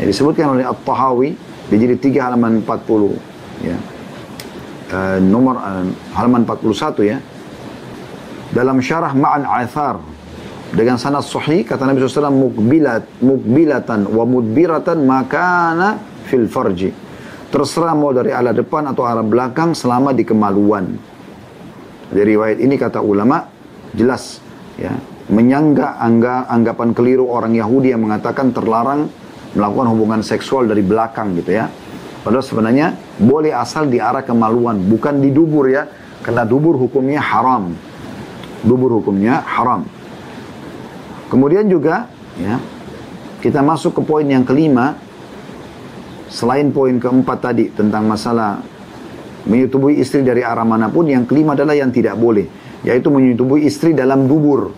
[0.00, 1.36] Ya, disebutkan oleh At-Tahawi
[1.68, 3.68] di jilid 3 halaman 40.
[3.68, 3.76] Ya.
[4.96, 5.84] uh, nomor uh,
[6.16, 7.18] halaman 41 ya.
[8.52, 10.00] Dalam syarah Ma'an Athar
[10.72, 16.88] dengan sanad sahih kata Nabi SAW mukbilat mukbilatan wa mudbiratan makana fil farji.
[17.52, 20.96] Terserah mau dari arah depan atau arah belakang selama di kemaluan.
[22.08, 23.44] Dari riwayat ini kata ulama
[23.92, 24.40] jelas
[24.80, 24.96] ya
[25.28, 29.12] menyangga angga, anggapan keliru orang Yahudi yang mengatakan terlarang
[29.52, 31.68] melakukan hubungan seksual dari belakang gitu ya.
[32.24, 35.84] Padahal sebenarnya boleh asal di arah kemaluan, bukan di dubur ya.
[36.22, 37.74] Karena dubur hukumnya haram.
[38.62, 39.82] Dubur hukumnya haram.
[41.32, 42.60] Kemudian juga ya,
[43.40, 45.00] kita masuk ke poin yang kelima.
[46.28, 48.60] Selain poin keempat tadi tentang masalah
[49.48, 52.44] menyetubui istri dari arah mana pun, yang kelima adalah yang tidak boleh.
[52.84, 54.76] Yaitu menyetubui istri dalam dubur.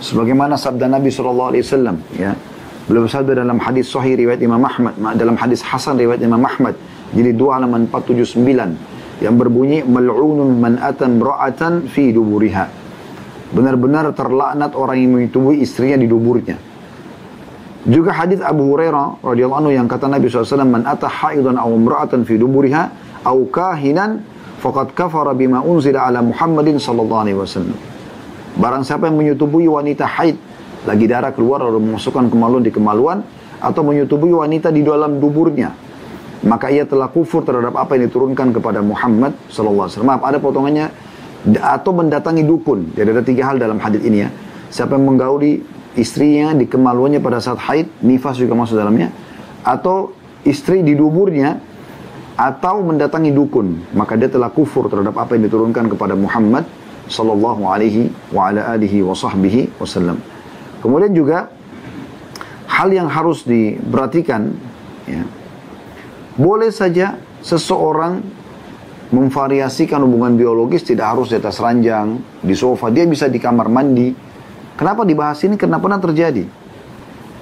[0.00, 1.52] Sebagaimana sabda Nabi SAW
[2.16, 2.32] ya,
[2.90, 6.74] Beliau bersabda dalam hadis sahih riwayat Imam Ahmad, dalam hadis Hasan riwayat Imam Ahmad,
[7.14, 12.79] jadi dua halaman 479 yang berbunyi mal'unun man ra'atan fi duburiha.
[13.50, 16.54] Benar-benar terlaknat orang yang menyetubui istrinya di duburnya.
[17.88, 22.28] Juga hadis Abu Hurairah radhiyallahu anhu yang kata Nabi SAW, "Man ata haidan aw imra'atan
[22.28, 22.82] fi duburiha
[23.24, 24.20] aw kahinan
[24.60, 27.78] faqad kafara bima unzila ala Muhammadin sallallahu alaihi wasallam."
[28.60, 30.36] Barang siapa yang menyetubui wanita haid
[30.84, 33.18] lagi darah keluar lalu memasukkan kemaluan di kemaluan
[33.58, 35.72] atau menyetubui wanita di dalam duburnya
[36.40, 40.12] maka ia telah kufur terhadap apa yang diturunkan kepada Muhammad sallallahu alaihi wasallam.
[40.16, 40.86] Maaf, ada potongannya
[41.48, 42.92] atau mendatangi dukun.
[42.92, 44.28] Jadi ada tiga hal dalam hadis ini ya.
[44.70, 45.64] Siapa yang menggauli
[45.98, 49.10] istrinya di kemaluannya pada saat haid, nifas juga masuk dalamnya,
[49.66, 50.14] atau
[50.46, 51.58] istri di duburnya
[52.40, 56.64] atau mendatangi dukun, maka dia telah kufur terhadap apa yang diturunkan kepada Muhammad
[57.10, 60.16] sallallahu alaihi wa ala alihi wa sahbihi wasallam.
[60.80, 61.52] Kemudian juga
[62.70, 64.56] hal yang harus diperhatikan,
[65.04, 65.26] ya,
[66.40, 68.24] boleh saja seseorang
[69.10, 74.14] memvariasikan hubungan biologis tidak harus di atas ranjang, di sofa, dia bisa di kamar mandi.
[74.78, 75.58] Kenapa dibahas ini?
[75.58, 76.46] Karena pernah terjadi.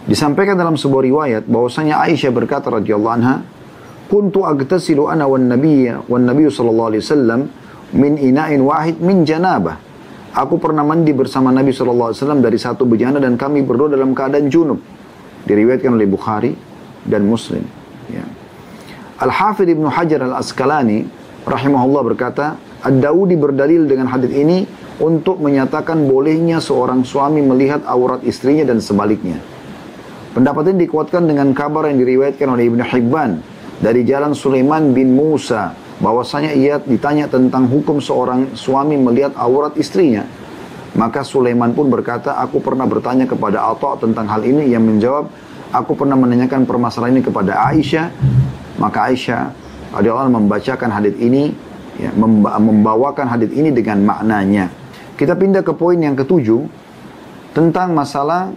[0.09, 3.45] Disampaikan dalam sebuah riwayat bahwasanya Aisyah berkata radhiyallahu anha,
[4.09, 7.41] "Kuntu agtasilu ana wan nabiyya wan nabiyyu sallallahu alaihi wasallam
[7.93, 9.77] min ina'in wahid min janabah."
[10.39, 14.79] Aku pernah mandi bersama Nabi SAW dari satu bejana dan kami berdua dalam keadaan junub.
[15.49, 16.53] Diriwayatkan oleh Bukhari
[17.09, 17.65] dan Muslim.
[18.13, 18.23] Ya.
[19.19, 21.09] Al-Hafidh Ibn Hajar Al-Asqalani
[21.47, 24.63] rahimahullah berkata, Ad-Dawudi berdalil dengan hadis ini
[25.03, 29.39] untuk menyatakan bolehnya seorang suami melihat aurat istrinya dan sebaliknya.
[30.35, 33.31] Pendapat ini dikuatkan dengan kabar yang diriwayatkan oleh Ibn Hibban
[33.83, 40.23] dari jalan Sulaiman bin Musa bahwasanya ia ditanya tentang hukum seorang suami melihat aurat istrinya.
[40.95, 44.71] Maka Sulaiman pun berkata, aku pernah bertanya kepada Atta tentang hal ini.
[44.71, 45.25] Yang menjawab,
[45.71, 48.07] aku pernah menanyakan permasalahan ini kepada Aisyah.
[48.79, 51.53] Maka Aisyah adalah membacakan hadis ini,
[51.97, 52.13] ya,
[52.59, 54.69] membawakan hadis ini dengan maknanya.
[55.19, 56.63] Kita pindah ke poin yang ketujuh
[57.57, 58.55] tentang masalah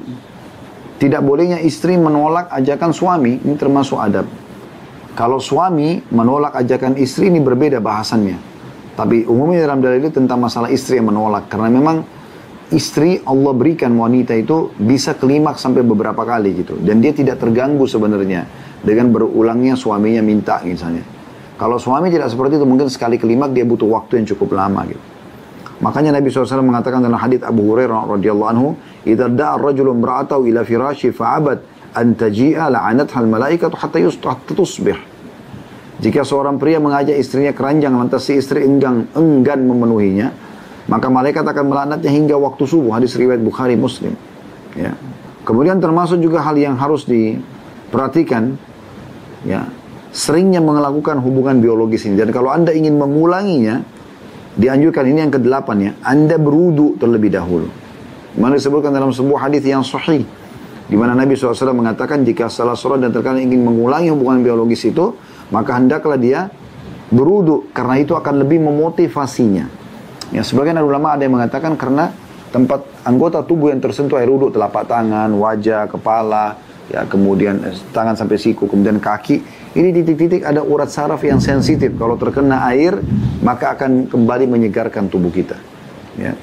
[1.01, 3.41] tidak bolehnya istri menolak ajakan suami.
[3.41, 4.29] Ini termasuk adab.
[5.17, 8.37] Kalau suami menolak ajakan istri ini berbeda bahasannya.
[8.93, 11.49] Tapi umumnya dalam dalil itu tentang masalah istri yang menolak.
[11.49, 12.05] Karena memang
[12.69, 16.77] istri Allah berikan wanita itu bisa kelimak sampai beberapa kali gitu.
[16.77, 18.45] Dan dia tidak terganggu sebenarnya
[18.85, 21.20] dengan berulangnya suaminya minta misalnya.
[21.61, 24.97] Kalau suami tidak seperti itu mungkin sekali kelimak dia butuh waktu yang cukup lama gitu.
[25.81, 28.73] Makanya Nabi SAW mengatakan dalam hadits Abu Hurairah radhiyallahu anhu,
[29.05, 31.61] "Idza da'a ar-rajulu imra'atahu ila firashi fa'abad
[31.97, 33.99] an taji'a la'anatha al-malaikatu hatta
[34.57, 34.97] tusbih.
[36.01, 40.33] Jika seorang pria mengajak istrinya keranjang lantas si istri enggan enggan memenuhinya,
[40.89, 42.97] maka malaikat akan melaknatnya hingga waktu subuh.
[42.97, 44.17] Hadis riwayat Bukhari Muslim.
[44.73, 44.97] Ya.
[45.45, 48.57] Kemudian termasuk juga hal yang harus diperhatikan
[49.45, 49.69] ya,
[50.11, 52.19] seringnya melakukan hubungan biologis ini.
[52.19, 53.81] Dan kalau Anda ingin mengulanginya,
[54.59, 57.67] dianjurkan ini yang kedelapan ya, Anda berudu terlebih dahulu.
[58.35, 60.23] Mana disebutkan dalam sebuah hadis yang sahih
[60.91, 65.15] di mana Nabi SAW mengatakan jika salah seorang dan terkadang ingin mengulangi hubungan biologis itu,
[65.47, 66.51] maka hendaklah dia
[67.07, 69.71] berudu karena itu akan lebih memotivasinya.
[70.35, 72.11] Ya, sebagian ulama ada yang mengatakan karena
[72.51, 76.59] tempat anggota tubuh yang tersentuh air wudhu, telapak tangan, wajah, kepala,
[76.91, 79.39] ya kemudian eh, tangan sampai siku, kemudian kaki,
[79.71, 81.95] ini titik-titik ada urat saraf yang sensitif.
[81.95, 82.99] Kalau terkena air,
[83.39, 85.55] maka akan kembali menyegarkan tubuh kita.
[86.19, 86.35] Ya.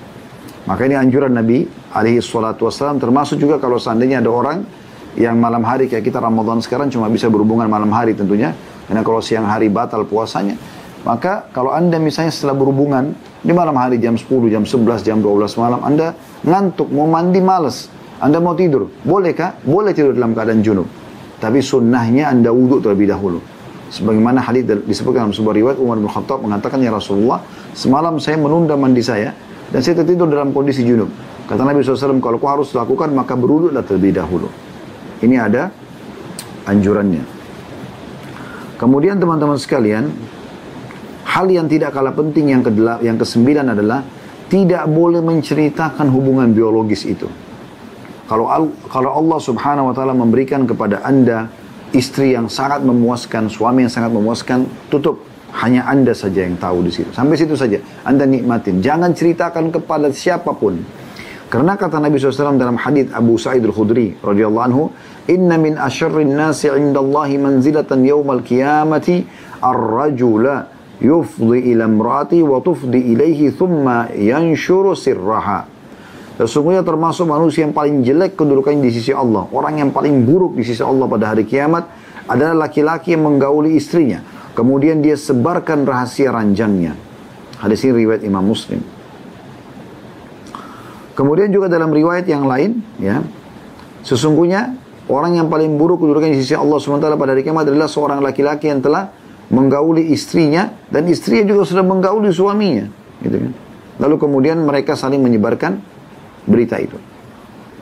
[0.65, 4.59] Maka ini anjuran Nabi alaihi salatu wassalam termasuk juga kalau seandainya ada orang
[5.17, 8.53] yang malam hari kayak kita Ramadan sekarang cuma bisa berhubungan malam hari tentunya.
[8.89, 10.57] Karena kalau siang hari batal puasanya.
[11.07, 15.55] Maka kalau anda misalnya setelah berhubungan di malam hari jam 10, jam 11, jam 12
[15.63, 17.87] malam anda ngantuk, mau mandi males.
[18.19, 19.63] Anda mau tidur, bolehkah?
[19.63, 20.91] Boleh tidur dalam keadaan junub.
[21.39, 23.39] Tapi sunnahnya anda wudhu terlebih dahulu.
[23.89, 27.41] Sebagaimana hadis disebutkan dalam sebuah riwayat Umar bin Khattab mengatakan ya Rasulullah,
[27.73, 29.33] semalam saya menunda mandi saya
[29.71, 31.09] dan saya tertidur dalam kondisi junub.
[31.49, 34.53] Kata Nabi SAW, kalau kau harus lakukan maka beruduklah terlebih dahulu.
[35.25, 35.73] Ini ada
[36.69, 37.25] anjurannya.
[38.77, 40.13] Kemudian teman-teman sekalian,
[41.29, 44.01] hal yang tidak kalah penting yang kedelapan, yang kesembilan adalah
[44.49, 47.29] tidak boleh menceritakan hubungan biologis itu.
[48.29, 48.49] Kalau
[48.89, 51.49] kalau Allah Subhanahu wa taala memberikan kepada Anda
[51.93, 55.25] istri yang sangat memuaskan, suami yang sangat memuaskan, tutup.
[55.49, 57.09] Hanya Anda saja yang tahu di situ.
[57.09, 57.81] Sampai situ saja.
[58.05, 58.85] Anda nikmatin.
[58.85, 60.77] Jangan ceritakan kepada siapa pun.
[61.49, 64.93] Karena kata Nabi SAW dalam hadis Abu Sa'id al-Khudri radhiyallahu anhu,
[65.25, 69.25] "Inna min asyarrin nasi 'indallahi manzilatan yaumal qiyamati
[69.65, 75.67] ar-rajula yufdi ila imraati wa tufdi ilaihi thumma yanshuru sirraha."
[76.39, 79.51] Sesungguhnya termasuk manusia yang paling jelek kedudukannya di sisi Allah.
[79.51, 81.91] Orang yang paling buruk di sisi Allah pada hari kiamat
[82.31, 84.23] adalah laki-laki yang menggauli istrinya.
[84.55, 86.95] Kemudian dia sebarkan rahasia ranjangnya.
[87.59, 88.79] Hadis ini riwayat Imam Muslim.
[91.19, 93.19] Kemudian juga dalam riwayat yang lain, ya,
[94.07, 94.79] sesungguhnya
[95.11, 98.71] orang yang paling buruk kedudukan di sisi Allah SWT pada hari kiamat adalah seorang laki-laki
[98.71, 99.11] yang telah
[99.49, 102.89] menggauli istrinya dan istrinya juga sudah menggauli suaminya,
[103.25, 103.53] gitu kan.
[103.99, 105.81] Lalu kemudian mereka saling menyebarkan
[106.47, 106.97] berita itu.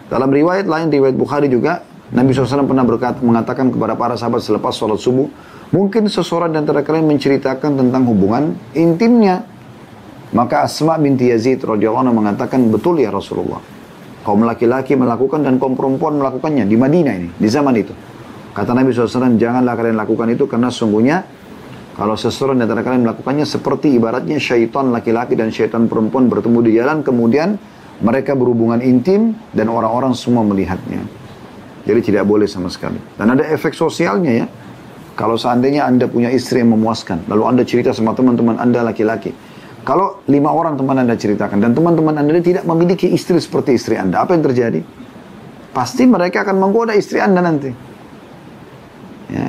[0.06, 1.82] Dalam riwayat lain, riwayat Bukhari juga,
[2.14, 5.26] Nabi SAW pernah berkata, mengatakan kepada para sahabat selepas sholat subuh,
[5.74, 9.56] mungkin seseorang di antara kalian menceritakan tentang hubungan intimnya
[10.34, 13.62] maka Asma binti Yazid radhiyallahu mengatakan, betul ya Rasulullah.
[14.26, 17.94] Kaum laki-laki melakukan dan kaum perempuan melakukannya di Madinah ini, di zaman itu.
[18.50, 21.22] Kata Nabi SAW, janganlah kalian lakukan itu karena sungguhnya
[21.96, 27.00] kalau seseorang antara kalian melakukannya seperti ibaratnya syaitan laki-laki dan syaitan perempuan bertemu di jalan,
[27.00, 27.56] kemudian
[28.04, 31.00] mereka berhubungan intim dan orang-orang semua melihatnya.
[31.88, 33.00] Jadi tidak boleh sama sekali.
[33.16, 34.46] Dan ada efek sosialnya ya.
[35.16, 39.32] Kalau seandainya Anda punya istri yang memuaskan, lalu Anda cerita sama teman-teman Anda laki-laki,
[39.80, 44.20] kalau lima orang teman Anda ceritakan dan teman-teman Anda tidak memiliki istri seperti istri Anda,
[44.20, 44.84] apa yang terjadi?
[45.72, 47.72] Pasti mereka akan menggoda istri Anda nanti.
[49.32, 49.48] Ya.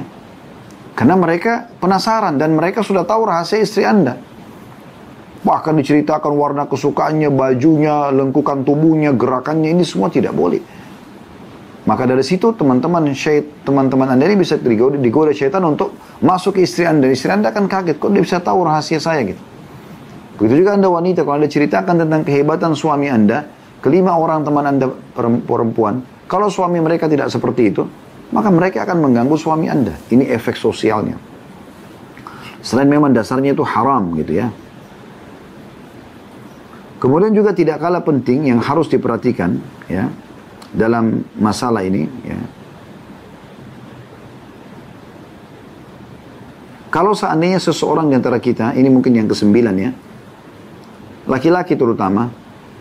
[0.97, 4.17] Karena mereka penasaran dan mereka sudah tahu rahasia istri Anda.
[5.45, 10.57] Bahkan diceritakan warna kesukaannya, bajunya, lengkukan tubuhnya, gerakannya, ini semua tidak boleh.
[11.85, 13.13] Maka dari situ teman-teman
[13.61, 17.13] teman-teman Anda ini bisa digoda, digoda syaitan untuk masuk ke istri Anda.
[17.13, 19.39] Istri Anda akan kaget, kok dia bisa tahu rahasia saya gitu.
[20.41, 23.45] Begitu juga Anda wanita, kalau Anda ceritakan tentang kehebatan suami Anda,
[23.85, 24.89] kelima orang teman Anda
[25.45, 27.85] perempuan, kalau suami mereka tidak seperti itu,
[28.32, 29.95] maka mereka akan mengganggu suami Anda.
[30.11, 31.15] Ini efek sosialnya.
[32.59, 34.51] Selain memang dasarnya itu haram gitu ya.
[36.97, 40.09] Kemudian juga tidak kalah penting yang harus diperhatikan ya
[40.73, 42.39] dalam masalah ini ya.
[46.88, 49.91] Kalau seandainya seseorang di antara kita, ini mungkin yang kesembilan ya,
[51.30, 52.32] laki-laki terutama,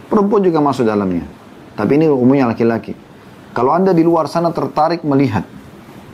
[0.08, 1.26] perempuan juga masuk dalamnya.
[1.76, 2.96] Tapi ini umumnya laki-laki.
[3.56, 5.48] Kalau Anda di luar sana tertarik melihat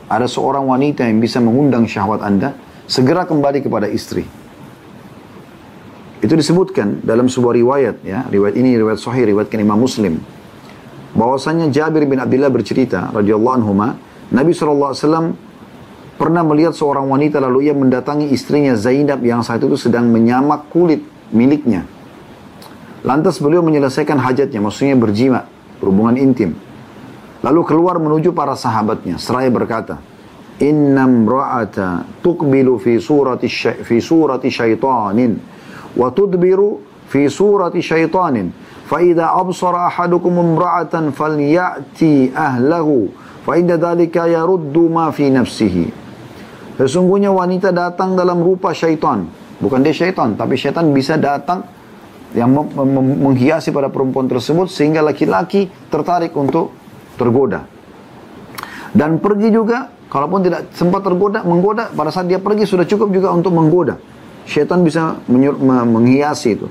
[0.07, 2.55] ada seorang wanita yang bisa mengundang syahwat Anda,
[2.87, 4.23] segera kembali kepada istri.
[6.23, 10.23] Itu disebutkan dalam sebuah riwayat ya, riwayat ini riwayat sahih riwayatkan Imam Muslim.
[11.19, 13.75] Bahwasanya Jabir bin Abdullah bercerita radhiyallahu anhu
[14.31, 15.35] Nabi SAW
[16.15, 21.03] pernah melihat seorang wanita lalu ia mendatangi istrinya Zainab yang saat itu sedang menyamak kulit
[21.35, 21.83] miliknya.
[23.03, 25.43] Lantas beliau menyelesaikan hajatnya, maksudnya berjima,
[25.83, 26.55] berhubungan intim.
[27.43, 29.99] Lalu keluar menuju para sahabatnya, seraya berkata,
[30.63, 33.51] Innam ra'ata tuqbilu fi surati,
[33.83, 35.35] fi surati syaitanin,
[35.99, 36.79] wa tudbiru
[37.11, 38.47] fi surati syaitanin.
[38.87, 43.11] Fa'idha absara ahadukum imra'atan falyati ahlahu,
[43.43, 45.85] fa'idha dhalika yaruddu ma fi nafsihi.
[46.79, 49.27] Sesungguhnya wanita datang dalam rupa syaitan.
[49.59, 51.63] Bukan dia syaitan, tapi syaitan bisa datang
[52.33, 52.49] yang
[53.19, 56.82] menghiasi pada perempuan tersebut sehingga laki-laki tertarik untuk
[57.15, 57.65] tergoda.
[58.93, 63.33] Dan pergi juga, kalaupun tidak sempat tergoda, menggoda, pada saat dia pergi sudah cukup juga
[63.33, 63.97] untuk menggoda.
[64.45, 65.17] Syaitan bisa
[65.65, 66.67] menghiasi itu.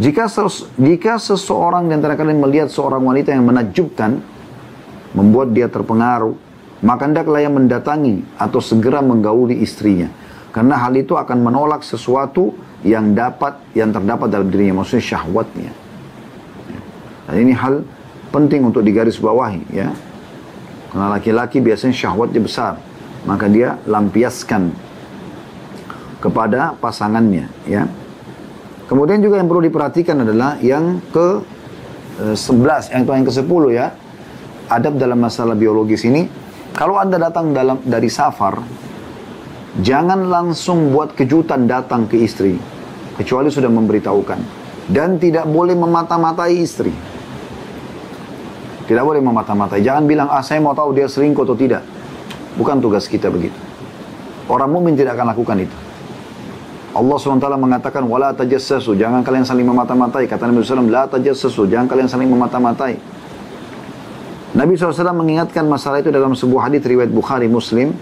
[0.00, 0.30] Jika
[0.80, 4.22] jika seseorang di antara kalian melihat seorang wanita yang menakjubkan,
[5.12, 6.32] membuat dia terpengaruh,
[6.80, 10.08] maka hendaklah yang mendatangi atau segera menggauli istrinya.
[10.54, 15.70] Karena hal itu akan menolak sesuatu yang dapat yang terdapat dalam dirinya maksudnya syahwatnya
[17.30, 17.86] dan ini hal
[18.32, 19.92] penting untuk digarisbawahi ya
[20.90, 22.80] karena laki-laki biasanya syahwatnya besar
[23.28, 24.72] maka dia lampiaskan
[26.18, 27.86] kepada pasangannya ya
[28.88, 31.28] kemudian juga yang perlu diperhatikan adalah yang ke
[32.32, 33.86] 11 eh, yang yang ke 10 ya
[34.72, 36.26] adab dalam masalah biologis ini
[36.72, 38.82] kalau anda datang dalam dari safar
[39.80, 42.60] Jangan langsung buat kejutan datang ke istri.
[43.16, 44.40] Kecuali sudah memberitahukan.
[44.92, 46.92] Dan tidak boleh memata-matai istri.
[48.86, 49.82] Tidak boleh memata-matai.
[49.82, 51.82] Jangan bilang, ah saya mau tahu dia selingkuh atau tidak.
[52.58, 53.56] Bukan tugas kita begitu.
[54.50, 55.76] Orang mukmin tidak akan lakukan itu.
[56.92, 60.28] Allah SWT mengatakan, wala tajassasu, jangan kalian saling memata-matai.
[60.28, 63.00] Kata Nabi SAW, la tajassasu, jangan kalian saling memata-matai.
[64.52, 67.96] Nabi SAW mengingatkan masalah itu dalam sebuah hadis riwayat Bukhari Muslim.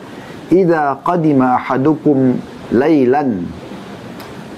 [0.51, 2.43] Ida qadima ahadukum
[2.75, 3.47] laylan.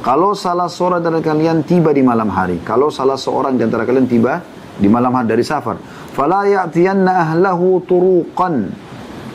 [0.01, 2.65] Kalau salah seorang dari kalian tiba di malam hari.
[2.65, 4.41] Kalau salah seorang di antara kalian tiba
[4.81, 5.77] di malam hari dari safar.
[6.17, 8.71] Ya'tiyanna ahlahu turuqan.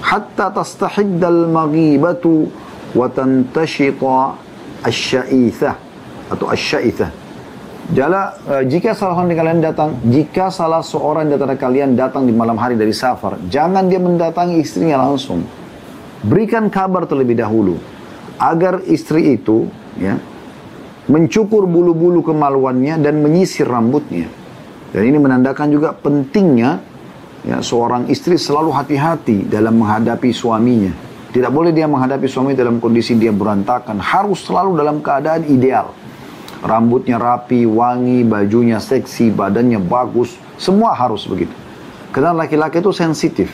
[0.01, 2.47] Hatta tastahiddal maghibatu
[2.93, 4.37] wa tantashita
[4.85, 5.75] asya'ithah.
[6.27, 7.27] Atau asya'ithah
[7.87, 12.35] Jala, uh, jika salah seorang dari kalian datang, jika salah seorang antara kalian datang di
[12.35, 15.47] malam hari dari safar, jangan dia mendatangi istrinya langsung.
[16.19, 17.79] Berikan kabar terlebih dahulu
[18.35, 20.19] agar istri itu ya
[21.07, 24.27] mencukur bulu-bulu kemaluannya dan menyisir rambutnya.
[24.97, 26.81] Dan ini menandakan juga pentingnya
[27.45, 30.89] ya seorang istri selalu hati-hati dalam menghadapi suaminya.
[31.29, 35.93] Tidak boleh dia menghadapi suami dalam kondisi dia berantakan, harus selalu dalam keadaan ideal
[36.65, 41.53] rambutnya rapi, wangi, bajunya seksi, badannya bagus, semua harus begitu.
[42.09, 43.49] Karena laki-laki itu sensitif.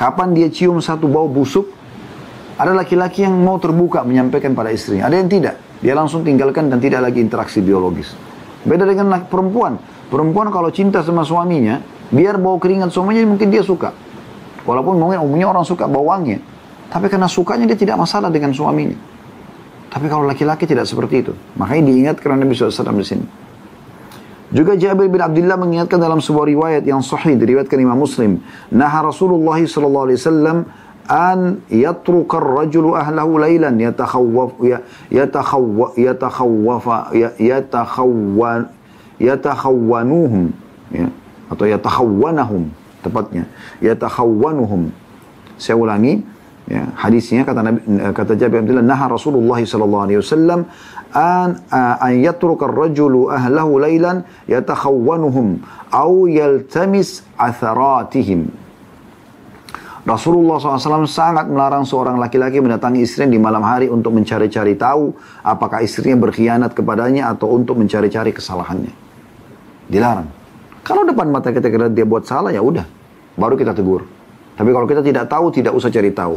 [0.00, 1.68] Kapan dia cium satu bau busuk,
[2.56, 5.60] ada laki-laki yang mau terbuka menyampaikan pada istrinya, ada yang tidak.
[5.80, 8.12] Dia langsung tinggalkan dan tidak lagi interaksi biologis.
[8.64, 9.99] Beda dengan perempuan.
[10.10, 11.78] Perempuan kalau cinta sama suaminya,
[12.10, 13.94] biar bau keringat suaminya mungkin dia suka.
[14.66, 16.36] Walaupun mungkin umumnya orang suka bau wangi.
[16.90, 18.98] Tapi karena sukanya dia tidak masalah dengan suaminya.
[19.90, 21.32] Tapi kalau laki-laki tidak seperti itu.
[21.54, 23.26] Makanya diingatkan Nabi SAW di sini.
[24.50, 28.42] Juga Jabir bin Abdullah mengingatkan dalam sebuah riwayat yang sahih diriwayatkan Imam Muslim.
[28.74, 30.58] Nah Rasulullah sallallahu alaihi wasallam
[31.06, 34.58] an yatruka ar-rajulu ahlahu laylan yatakhawwaf
[35.06, 38.74] yatakhawwa yatakhawwafa yatakhawwan
[39.20, 40.50] yatakhawwanuhum
[40.90, 41.06] ya.
[41.52, 42.72] Atau yatakhawwanahum
[43.04, 43.44] tepatnya.
[43.84, 44.90] Yatakhawwanuhum.
[45.60, 46.24] Saya ulangi
[46.70, 47.82] Ya, hadisnya kata Nabi
[48.14, 50.70] kata Jabir bin Abdullah nah Rasulullah sallallahu alaihi wasallam
[51.10, 58.54] an an yatruka ar-rajulu ahlahu laylan yatakhawwanuhum aw yaltamis atharatihim.
[60.06, 65.12] Rasulullah SAW sangat melarang seorang laki-laki mendatangi istrinya di malam hari untuk mencari-cari tahu
[65.44, 69.09] apakah istrinya berkhianat kepadanya atau untuk mencari-cari kesalahannya.
[69.90, 70.30] Dilarang.
[70.86, 72.86] Kalau depan mata kita kira dia buat salah ya udah,
[73.34, 74.06] baru kita tegur.
[74.54, 76.36] Tapi kalau kita tidak tahu, tidak usah cari tahu.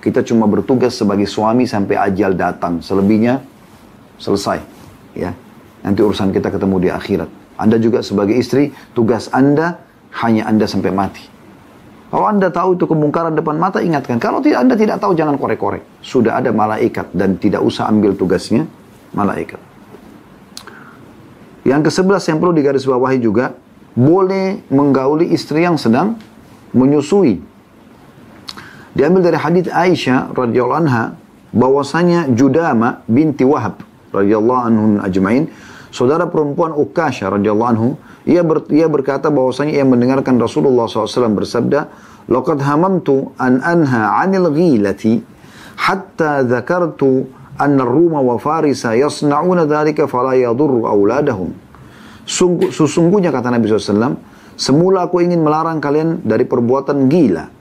[0.00, 2.80] Kita cuma bertugas sebagai suami sampai ajal datang.
[2.80, 3.40] Selebihnya
[4.16, 4.62] selesai.
[5.16, 5.34] Ya.
[5.84, 7.28] Nanti urusan kita ketemu di akhirat.
[7.60, 9.78] Anda juga sebagai istri, tugas Anda
[10.22, 11.24] hanya Anda sampai mati.
[12.14, 14.22] Kalau Anda tahu itu kemungkaran depan mata, ingatkan.
[14.22, 15.82] Kalau tidak Anda tidak tahu, jangan korek-korek.
[15.98, 18.70] Sudah ada malaikat dan tidak usah ambil tugasnya
[19.18, 19.58] malaikat.
[21.64, 23.56] Yang ke sebelas yang perlu digarisbawahi juga,
[23.96, 26.20] boleh menggauli istri yang sedang
[26.76, 27.40] menyusui.
[28.94, 31.18] Diambil dari hadis Aisyah radhiyallahu anha
[31.50, 33.82] bahwasanya Judama binti Wahab
[34.14, 35.50] radhiyallahu anhu ajmain
[35.90, 37.88] saudara perempuan Ukasha radhiyallahu anhu
[38.26, 41.90] ia, ber, ia berkata bahwasanya ia mendengarkan Rasulullah SAW bersabda
[42.30, 45.22] laqad hamamtu an anha 'anil ghilati
[45.78, 47.26] hatta dzakartu
[47.58, 51.52] anna Ruma wa Farisa yasna'una dhalika fala yadurru auladahum
[52.24, 54.16] Sungguh, sesungguhnya kata Nabi SAW
[54.56, 57.54] semula aku ingin melarang kalian dari perbuatan gila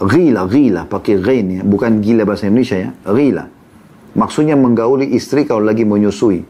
[0.00, 1.62] Ghila, ghila, pakai ghain ya.
[1.62, 2.90] Bukan gila bahasa Indonesia ya.
[3.04, 3.44] Ghila.
[4.16, 6.40] Maksudnya menggauli istri kalau lagi menyusui.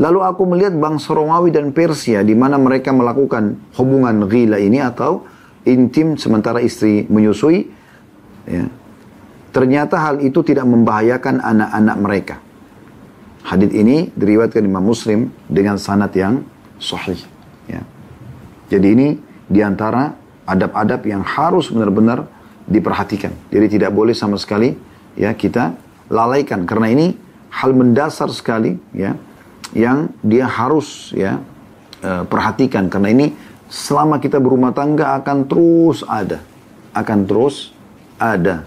[0.00, 5.22] Lalu aku melihat bangsa Romawi dan Persia di mana mereka melakukan hubungan ghila ini atau
[5.68, 7.68] intim sementara istri menyusui.
[8.48, 8.66] Ya.
[9.54, 12.36] Ternyata hal itu tidak membahayakan anak-anak mereka.
[13.46, 16.42] Hadis ini diriwayatkan Imam Muslim dengan sanad yang
[16.82, 17.22] sahih.
[17.70, 17.86] Ya.
[18.66, 19.08] Jadi ini
[19.46, 20.10] di antara
[20.42, 22.26] adab-adab yang harus benar-benar
[22.66, 23.30] diperhatikan.
[23.54, 24.74] Jadi tidak boleh sama sekali
[25.14, 25.76] ya kita
[26.10, 27.06] lalaikan karena ini
[27.54, 29.14] hal mendasar sekali ya
[29.70, 31.38] yang dia harus ya
[32.02, 33.26] uh, perhatikan karena ini
[33.70, 36.42] selama kita berumah tangga akan terus ada
[36.90, 37.70] akan terus
[38.18, 38.66] ada